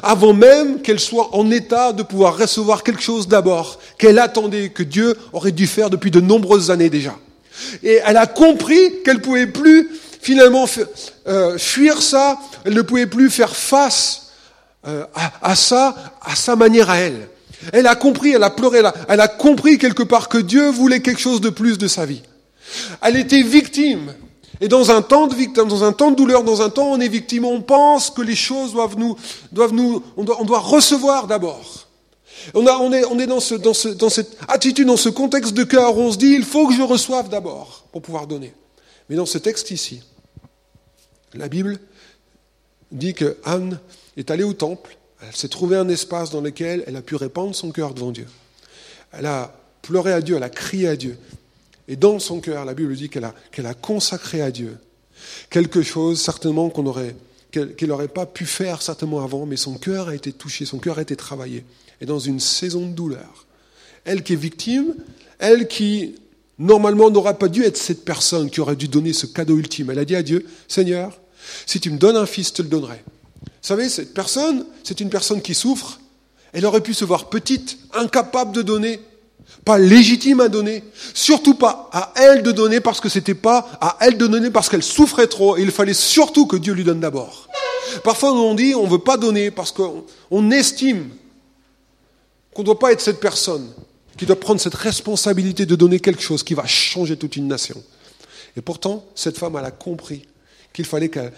avant 0.02 0.32
même 0.32 0.80
qu'elle 0.80 1.00
soit 1.00 1.34
en 1.34 1.50
état 1.50 1.92
de 1.92 2.02
pouvoir 2.02 2.36
recevoir 2.36 2.82
quelque 2.82 3.02
chose 3.02 3.28
d'abord, 3.28 3.78
qu'elle 3.98 4.18
attendait, 4.18 4.68
que 4.70 4.82
Dieu 4.82 5.16
aurait 5.32 5.52
dû 5.52 5.66
faire 5.66 5.90
depuis 5.90 6.10
de 6.10 6.20
nombreuses 6.20 6.70
années 6.70 6.90
déjà. 6.90 7.16
Et 7.82 8.00
elle 8.04 8.16
a 8.16 8.26
compris 8.26 9.02
qu'elle 9.04 9.16
ne 9.16 9.22
pouvait 9.22 9.46
plus 9.46 9.90
finalement 10.20 10.66
euh, 11.26 11.58
fuir 11.58 12.00
ça, 12.00 12.38
elle 12.64 12.74
ne 12.74 12.82
pouvait 12.82 13.06
plus 13.06 13.28
faire 13.28 13.54
face 13.54 14.28
euh, 14.86 15.04
à, 15.42 15.56
ça, 15.56 15.94
à 16.22 16.36
sa 16.36 16.56
manière 16.56 16.88
à 16.88 16.98
elle. 16.98 17.28
Elle 17.72 17.86
a 17.86 17.94
compris, 17.94 18.32
elle 18.32 18.42
a 18.42 18.50
pleuré, 18.50 18.78
elle 18.78 18.86
a, 18.86 18.94
elle 19.08 19.20
a 19.20 19.28
compris 19.28 19.78
quelque 19.78 20.02
part 20.02 20.28
que 20.28 20.38
Dieu 20.38 20.70
voulait 20.70 21.00
quelque 21.00 21.20
chose 21.20 21.40
de 21.40 21.50
plus 21.50 21.78
de 21.78 21.88
sa 21.88 22.06
vie. 22.06 22.22
Elle 23.02 23.16
était 23.16 23.42
victime 23.42 24.14
et 24.62 24.68
dans 24.68 24.92
un 24.92 25.02
temps 25.02 25.26
de 25.26 25.34
victime, 25.34 25.66
dans 25.66 25.82
un 25.82 25.92
temps 25.92 26.12
de 26.12 26.16
douleur, 26.16 26.44
dans 26.44 26.62
un 26.62 26.70
temps 26.70 26.92
où 26.92 26.94
on 26.94 27.00
est 27.00 27.08
victime, 27.08 27.44
on 27.44 27.60
pense 27.60 28.10
que 28.10 28.22
les 28.22 28.36
choses 28.36 28.72
doivent 28.72 28.96
nous, 28.96 29.16
doivent 29.50 29.72
nous, 29.72 30.04
on 30.16 30.22
doit, 30.22 30.60
recevoir 30.60 31.26
d'abord. 31.26 31.88
On, 32.54 32.92
est, 32.92 33.26
dans, 33.26 33.40
dans 33.96 34.10
cette 34.10 34.38
attitude, 34.46 34.86
dans 34.86 34.96
ce 34.96 35.08
contexte 35.08 35.54
de 35.54 35.64
cœur 35.64 35.98
où 35.98 36.02
on 36.02 36.12
se 36.12 36.16
dit, 36.16 36.32
il 36.32 36.44
faut 36.44 36.68
que 36.68 36.74
je 36.74 36.82
reçoive 36.82 37.28
d'abord 37.28 37.86
pour 37.90 38.02
pouvoir 38.02 38.28
donner. 38.28 38.54
Mais 39.10 39.16
dans 39.16 39.26
ce 39.26 39.36
texte 39.36 39.72
ici, 39.72 40.00
la 41.34 41.48
Bible 41.48 41.80
dit 42.92 43.14
que 43.14 43.38
Anne 43.44 43.80
est 44.16 44.30
allée 44.30 44.44
au 44.44 44.52
temple, 44.52 44.96
elle 45.22 45.34
s'est 45.34 45.48
trouvée 45.48 45.76
un 45.76 45.88
espace 45.88 46.30
dans 46.30 46.40
lequel 46.40 46.84
elle 46.86 46.94
a 46.94 47.02
pu 47.02 47.16
répandre 47.16 47.52
son 47.52 47.72
cœur 47.72 47.94
devant 47.94 48.12
Dieu. 48.12 48.28
Elle 49.10 49.26
a 49.26 49.52
pleuré 49.82 50.12
à 50.12 50.20
Dieu, 50.20 50.36
elle 50.36 50.44
a 50.44 50.50
crié 50.50 50.86
à 50.86 50.94
Dieu. 50.94 51.18
Et 51.88 51.96
dans 51.96 52.18
son 52.18 52.40
cœur, 52.40 52.64
la 52.64 52.74
Bible 52.74 52.94
dit 52.94 53.08
qu'elle 53.08 53.24
a, 53.24 53.34
a 53.64 53.74
consacré 53.74 54.40
à 54.40 54.50
Dieu 54.50 54.78
quelque 55.50 55.82
chose 55.82 56.20
certainement 56.20 56.70
qu'on 56.70 56.86
aurait, 56.86 57.14
qu'elle 57.50 57.88
n'aurait 57.88 58.08
pas 58.08 58.26
pu 58.26 58.46
faire 58.46 58.82
certainement 58.82 59.22
avant, 59.22 59.46
mais 59.46 59.56
son 59.56 59.74
cœur 59.74 60.08
a 60.08 60.14
été 60.14 60.32
touché, 60.32 60.64
son 60.64 60.78
cœur 60.78 60.98
a 60.98 61.02
été 61.02 61.16
travaillé. 61.16 61.64
Et 62.00 62.06
dans 62.06 62.18
une 62.18 62.40
saison 62.40 62.86
de 62.86 62.92
douleur, 62.92 63.46
elle 64.04 64.22
qui 64.22 64.32
est 64.32 64.36
victime, 64.36 64.94
elle 65.38 65.68
qui 65.68 66.16
normalement 66.58 67.10
n'aurait 67.10 67.38
pas 67.38 67.48
dû 67.48 67.64
être 67.64 67.76
cette 67.76 68.04
personne 68.04 68.50
qui 68.50 68.60
aurait 68.60 68.76
dû 68.76 68.88
donner 68.88 69.12
ce 69.12 69.26
cadeau 69.26 69.56
ultime, 69.56 69.90
elle 69.90 69.98
a 69.98 70.04
dit 70.04 70.16
à 70.16 70.22
Dieu, 70.22 70.46
Seigneur, 70.68 71.20
si 71.66 71.80
tu 71.80 71.90
me 71.90 71.98
donnes 71.98 72.16
un 72.16 72.26
fils, 72.26 72.48
je 72.48 72.54
te 72.54 72.62
le 72.62 72.68
donnerai. 72.68 73.02
Vous 73.44 73.68
savez, 73.68 73.88
cette 73.88 74.14
personne, 74.14 74.66
c'est 74.84 75.00
une 75.00 75.10
personne 75.10 75.42
qui 75.42 75.54
souffre, 75.54 76.00
elle 76.52 76.66
aurait 76.66 76.82
pu 76.82 76.94
se 76.94 77.04
voir 77.04 77.30
petite, 77.30 77.78
incapable 77.94 78.52
de 78.52 78.62
donner, 78.62 79.00
pas 79.64 79.78
légitime 79.78 80.40
à 80.40 80.48
donner, 80.48 80.84
surtout 81.14 81.54
pas 81.54 81.88
à 81.92 82.12
elle 82.16 82.42
de 82.42 82.52
donner 82.52 82.80
parce 82.80 83.00
que 83.00 83.08
c'était 83.08 83.34
pas 83.34 83.70
à 83.80 83.96
elle 84.00 84.18
de 84.18 84.26
donner 84.26 84.50
parce 84.50 84.68
qu'elle 84.68 84.82
souffrait 84.82 85.26
trop 85.26 85.56
et 85.56 85.62
il 85.62 85.70
fallait 85.70 85.94
surtout 85.94 86.46
que 86.46 86.56
Dieu 86.56 86.72
lui 86.72 86.84
donne 86.84 87.00
d'abord. 87.00 87.48
Parfois 88.04 88.32
on 88.32 88.54
dit 88.54 88.74
on 88.74 88.86
veut 88.86 88.98
pas 88.98 89.16
donner 89.16 89.50
parce 89.50 89.72
qu'on 89.72 90.50
estime 90.50 91.10
qu'on 92.54 92.62
ne 92.62 92.66
doit 92.66 92.78
pas 92.78 92.92
être 92.92 93.00
cette 93.00 93.20
personne 93.20 93.72
qui 94.16 94.26
doit 94.26 94.38
prendre 94.38 94.60
cette 94.60 94.74
responsabilité 94.74 95.66
de 95.66 95.74
donner 95.74 96.00
quelque 96.00 96.22
chose 96.22 96.42
qui 96.42 96.54
va 96.54 96.66
changer 96.66 97.16
toute 97.16 97.36
une 97.36 97.48
nation. 97.48 97.82
Et 98.56 98.60
pourtant, 98.60 99.04
cette 99.14 99.38
femme, 99.38 99.56
elle 99.58 99.64
a 99.64 99.70
compris 99.70 100.26
qu'il 100.72 100.84
fallait 100.84 101.08
qu'elle 101.08 101.32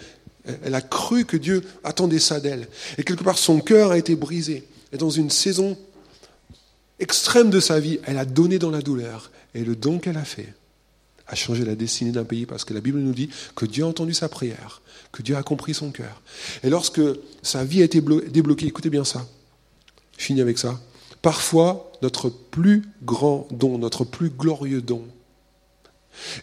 elle 0.63 0.75
a 0.75 0.81
cru 0.81 1.25
que 1.25 1.37
Dieu 1.37 1.63
attendait 1.83 2.19
ça 2.19 2.39
d'elle. 2.39 2.67
Et 2.97 3.03
quelque 3.03 3.23
part, 3.23 3.37
son 3.37 3.59
cœur 3.59 3.91
a 3.91 3.97
été 3.97 4.15
brisé. 4.15 4.67
Et 4.91 4.97
dans 4.97 5.09
une 5.09 5.29
saison 5.29 5.77
extrême 6.99 7.49
de 7.49 7.59
sa 7.59 7.79
vie, 7.79 7.99
elle 8.05 8.17
a 8.17 8.25
donné 8.25 8.59
dans 8.59 8.71
la 8.71 8.81
douleur. 8.81 9.31
Et 9.53 9.63
le 9.63 9.75
don 9.75 9.99
qu'elle 9.99 10.17
a 10.17 10.25
fait 10.25 10.53
a 11.27 11.35
changé 11.35 11.65
la 11.65 11.75
destinée 11.75 12.11
d'un 12.11 12.23
pays 12.23 12.45
parce 12.45 12.65
que 12.65 12.73
la 12.73 12.81
Bible 12.81 12.99
nous 12.99 13.13
dit 13.13 13.29
que 13.55 13.65
Dieu 13.65 13.83
a 13.83 13.87
entendu 13.87 14.13
sa 14.13 14.29
prière, 14.29 14.81
que 15.11 15.23
Dieu 15.23 15.35
a 15.35 15.43
compris 15.43 15.73
son 15.73 15.91
cœur. 15.91 16.21
Et 16.63 16.69
lorsque 16.69 17.01
sa 17.41 17.63
vie 17.63 17.81
a 17.81 17.85
été 17.85 18.01
débloquée, 18.01 18.67
écoutez 18.67 18.89
bien 18.89 19.03
ça, 19.03 19.27
finis 20.17 20.41
avec 20.41 20.57
ça, 20.57 20.79
parfois 21.21 21.91
notre 22.01 22.29
plus 22.29 22.83
grand 23.03 23.47
don, 23.49 23.79
notre 23.79 24.03
plus 24.03 24.29
glorieux 24.29 24.81
don, 24.81 25.03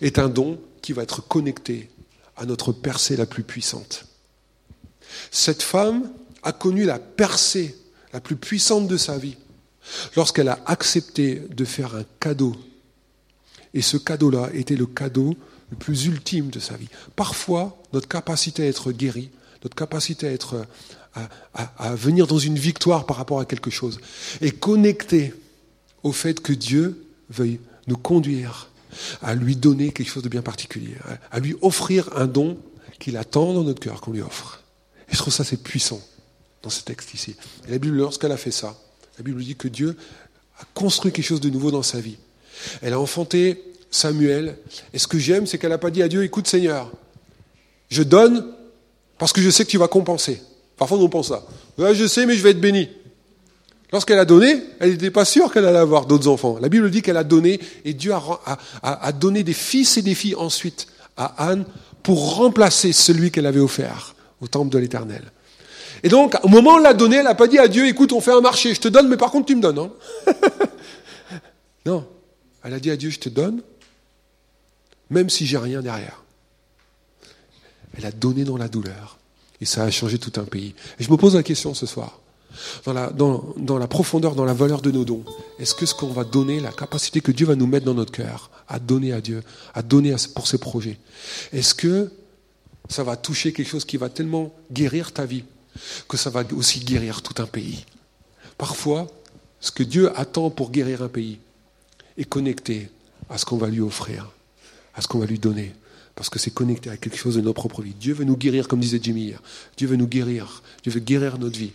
est 0.01 0.19
un 0.19 0.29
don 0.29 0.59
qui 0.81 0.93
va 0.93 1.03
être 1.05 1.27
connecté 1.27 1.89
à 2.37 2.45
notre 2.45 2.73
percée 2.73 3.17
la 3.17 3.27
plus 3.27 3.45
puissante. 3.45 4.07
Cette 5.31 5.63
femme 5.63 6.11
a 6.43 6.53
connu 6.53 6.85
la 6.85 6.99
percée 6.99 7.77
la 8.13 8.21
plus 8.21 8.37
puissante 8.37 8.89
de 8.89 8.97
sa 8.97 9.17
vie 9.17 9.37
lorsqu'elle 10.17 10.49
a 10.49 10.61
accepté 10.67 11.43
de 11.51 11.65
faire 11.65 11.95
un 11.95 12.05
cadeau. 12.21 12.55
Et 13.75 13.83
ce 13.83 13.97
cadeau-là 13.97 14.51
était 14.55 14.77
le 14.77 14.87
cadeau 14.87 15.37
le 15.71 15.77
plus 15.77 16.07
ultime 16.07 16.51
de 16.51 16.61
sa 16.61 16.77
vie. 16.77 16.89
Parfois, 17.17 17.79
notre 17.93 18.09
capacité 18.09 18.65
à 18.65 18.67
être 18.67 18.93
guéri, 18.93 19.31
notre 19.65 19.77
capacité 19.77 20.37
à, 21.15 21.29
à, 21.55 21.95
venir 21.95 22.27
dans 22.27 22.39
une 22.39 22.59
victoire 22.59 23.07
par 23.07 23.17
rapport 23.17 23.41
à 23.41 23.45
quelque 23.45 23.71
chose, 23.71 24.01
est 24.41 24.59
connectée 24.59 25.35
au 26.03 26.13
fait 26.13 26.41
que 26.41 26.53
Dieu 26.53 27.07
veuille 27.31 27.61
nous 27.87 27.97
conduire 27.97 28.69
à 29.23 29.35
lui 29.35 29.57
donner 29.57 29.93
quelque 29.93 30.11
chose 30.11 30.23
de 30.23 30.29
bien 30.29 30.43
particulier, 30.43 30.95
à 31.31 31.41
lui 31.41 31.57
offrir 31.63 32.11
un 32.17 32.27
don 32.27 32.59
qu'il 32.99 33.17
attend 33.17 33.55
dans 33.55 33.65
notre 33.65 33.81
cœur 33.81 34.01
qu'on 34.01 34.13
lui 34.13 34.21
offre. 34.21 34.63
Et 35.09 35.15
je 35.15 35.19
trouve 35.19 35.33
ça 35.33 35.45
c'est 35.45 35.63
puissant 35.63 36.01
dans 36.63 36.71
ce 36.71 36.83
texte 36.83 37.15
ici. 37.15 37.35
Et 37.67 37.71
la 37.71 37.79
Bible, 37.79 37.97
lorsqu'elle 37.97 38.33
a 38.33 38.37
fait 38.37 38.51
ça, 38.51 38.79
la 39.19 39.25
Bible 39.25 39.43
dit 39.43 39.57
que 39.57 39.69
Dieu 39.69 39.97
a 40.59 40.65
construit 40.75 41.13
quelque 41.13 41.25
chose 41.25 41.41
de 41.41 41.51
nouveau 41.51 41.71
dans 41.71 41.83
sa 41.83 42.01
vie. 42.01 42.17
Elle 42.81 42.93
a 42.93 43.01
enfanté 43.01 43.63
Samuel. 43.91 44.57
Et 44.93 44.99
ce 44.99 45.07
que 45.07 45.19
j'aime, 45.19 45.47
c'est 45.47 45.59
qu'elle 45.59 45.71
n'a 45.71 45.79
pas 45.79 45.91
dit 45.91 46.03
à 46.03 46.09
Dieu, 46.09 46.25
écoute 46.25 46.49
Seigneur, 46.49 46.91
je 47.91 48.03
donne 48.03 48.47
parce 49.19 49.33
que 49.33 49.41
je 49.41 49.51
sais 49.51 49.65
que 49.65 49.71
tu 49.71 49.79
vas 49.79 49.89
compenser. 49.89 50.43
Parfois 50.77 50.99
on 50.99 51.09
pense 51.09 51.29
ça. 51.29 51.45
je 51.79 52.07
sais, 52.07 52.27
mais 52.27 52.35
je 52.35 52.43
vais 52.43 52.51
être 52.51 52.61
béni. 52.61 52.89
Lorsqu'elle 53.93 54.19
a 54.19 54.25
donné, 54.25 54.63
elle 54.81 54.93
n'était 54.93 55.11
pas 55.11 55.27
sûre 55.27 55.53
qu'elle 55.53 55.67
allait 55.67 55.79
avoir 55.79 56.07
d'autres 56.07 56.27
enfants. 56.27 56.59
La 56.61 56.71
Bible 56.71 56.91
dit 56.91 57.03
qu'elle 57.03 57.19
a 57.19 57.25
donné, 57.25 57.61
et 57.85 57.93
Dieu 57.93 58.13
a, 58.83 59.13
donné 59.13 59.45
des 59.45 59.53
fils 59.53 59.99
et 59.99 60.03
des 60.03 60.15
filles 60.15 60.35
ensuite 60.35 60.87
à 61.19 61.51
Anne 61.51 61.67
pour 62.03 62.37
remplacer 62.37 62.93
celui 62.93 63.31
qu'elle 63.31 63.47
avait 63.47 63.61
offert 63.61 64.15
au 64.41 64.49
temple 64.49 64.71
de 64.71 64.79
l'Éternel. 64.79 65.31
Et 66.03 66.09
donc, 66.09 66.37
au 66.43 66.49
moment 66.49 66.75
où 66.75 66.77
elle 66.79 66.83
l'a 66.83 66.95
donné, 66.95 67.17
elle 67.17 67.25
n'a 67.25 67.35
pas 67.35 67.47
dit 67.47 67.59
à 67.59 67.69
Dieu, 67.69 67.87
écoute, 67.87 68.13
on 68.13 68.21
fait 68.21 68.33
un 68.33 68.41
marché, 68.41 68.75
je 68.75 68.81
te 68.81 68.89
donne, 68.89 69.09
mais 69.09 69.17
par 69.17 69.31
contre, 69.31 69.47
tu 69.47 69.57
me 69.57 69.63
donnes. 69.63 69.79
Hein. 69.79 69.91
non. 71.87 72.07
Elle 72.65 72.75
a 72.75 72.81
dit 72.81 72.91
à 72.91 72.97
Dieu, 72.97 73.11
je 73.11 73.19
te 73.19 73.29
donne, 73.29 73.63
même 75.11 75.31
si 75.31 75.47
j'ai 75.47 75.59
rien 75.59 75.81
derrière. 75.81 76.23
Elle 77.97 78.07
a 78.07 78.13
donné 78.13 78.45
dans 78.45 78.57
la 78.57 78.69
douleur. 78.69 79.19
Et 79.61 79.65
ça 79.65 79.85
a 79.85 79.91
changé 79.91 80.19
tout 80.19 80.41
un 80.41 80.45
pays. 80.45 80.75
Et 80.99 81.05
je 81.05 81.11
me 81.11 81.17
pose 81.17 81.37
la 81.37 81.43
question 81.43 81.75
ce 81.75 81.87
soir. 81.87 82.21
dans 82.85 82.93
la, 82.93 83.11
dans, 83.11 83.55
dans 83.57 83.79
la 83.79 83.87
profondeur, 83.87 84.35
dans 84.35 84.45
la 84.45 84.55
valeur 84.55 84.83
de 84.83 84.91
nos 84.91 85.05
dons 85.05 85.25
Est-ce 85.59 85.75
que 85.75 85.87
ce 85.87 85.95
qu'on 85.95 86.09
va 86.09 86.25
donner, 86.25 86.59
la 86.59 86.73
capacité 86.73 87.21
que 87.21 87.31
Dieu 87.31 87.47
va 87.47 87.55
nous 87.55 87.67
mettre 87.67 87.87
dans 87.87 87.95
notre 87.95 88.13
cœur, 88.13 88.51
à 88.69 88.79
donner 88.81 89.13
à 89.13 89.21
Dieu, 89.21 89.43
à 89.75 89.83
donner 89.83 90.15
pour 90.35 90.49
ses 90.49 90.59
projets, 90.59 90.99
est-ce 91.53 91.75
que 91.75 92.11
ça 92.89 93.05
va 93.05 93.17
toucher 93.17 93.53
quelque 93.53 93.69
chose 93.69 93.85
qui 93.85 93.97
va 93.97 94.09
tellement 94.09 94.53
guérir 94.73 95.13
ta 95.13 95.27
vie? 95.27 95.45
Que 96.09 96.17
ça 96.17 96.31
va 96.31 96.45
aussi 96.53 96.81
guérir 96.81 97.23
tout 97.23 97.41
un 97.43 97.47
pays 97.47 97.85
Parfois, 98.59 99.07
ce 99.61 99.71
que 99.71 99.83
Dieu 99.83 100.17
attend 100.19 100.51
pour 100.51 100.71
guérir 100.71 101.03
un 101.03 101.09
pays 101.09 101.39
est 102.17 102.25
connecté 102.25 102.91
à 103.31 103.39
ce 103.39 103.45
qu'on 103.45 103.57
va 103.57 103.69
lui 103.69 103.81
offrir, 103.81 104.31
à 104.95 105.01
ce 105.03 105.09
qu'on 105.09 105.19
va 105.19 105.27
lui 105.27 105.39
donner 105.39 105.75
parce 106.15 106.29
que 106.29 106.39
c'est 106.39 106.51
connecté 106.53 106.91
à 106.91 106.97
quelque 106.97 107.17
chose 107.17 107.37
de 107.37 107.41
notre 107.41 107.55
propre 107.55 107.83
vie. 107.83 107.95
Dieu 107.95 108.15
veut 108.15 108.25
nous 108.25 108.37
guérir, 108.37 108.69
comme 108.69 108.81
disait 108.81 109.01
Jimmy 109.03 109.23
hier. 109.23 109.43
Dieu 109.77 109.89
veut 109.89 109.97
nous 109.97 110.07
guérir. 110.07 110.63
Dieu 110.83 110.93
veut 110.93 111.01
guérir 111.01 111.39
notre 111.39 111.59
vie 111.59 111.73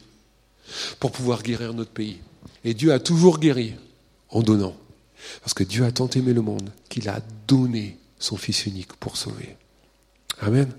pour 1.00 1.12
pouvoir 1.12 1.42
guérir 1.42 1.74
notre 1.74 1.92
pays. 1.92 2.20
Et 2.64 2.74
Dieu 2.74 2.94
a 2.94 3.00
toujours 3.00 3.40
guéri 3.40 3.74
en 4.30 4.42
donnant. 4.42 4.76
Parce 5.42 5.54
que 5.54 5.64
Dieu 5.64 5.84
a 5.86 5.92
tant 5.92 6.10
aimé 6.10 6.34
le 6.34 6.42
monde 6.42 6.70
qu'il 6.90 7.10
a 7.10 7.22
donné 7.48 7.98
son 8.20 8.38
Fils 8.38 8.66
unique 8.66 8.94
pour 8.94 9.18
sauver. 9.18 9.58
Amen. 10.40 10.72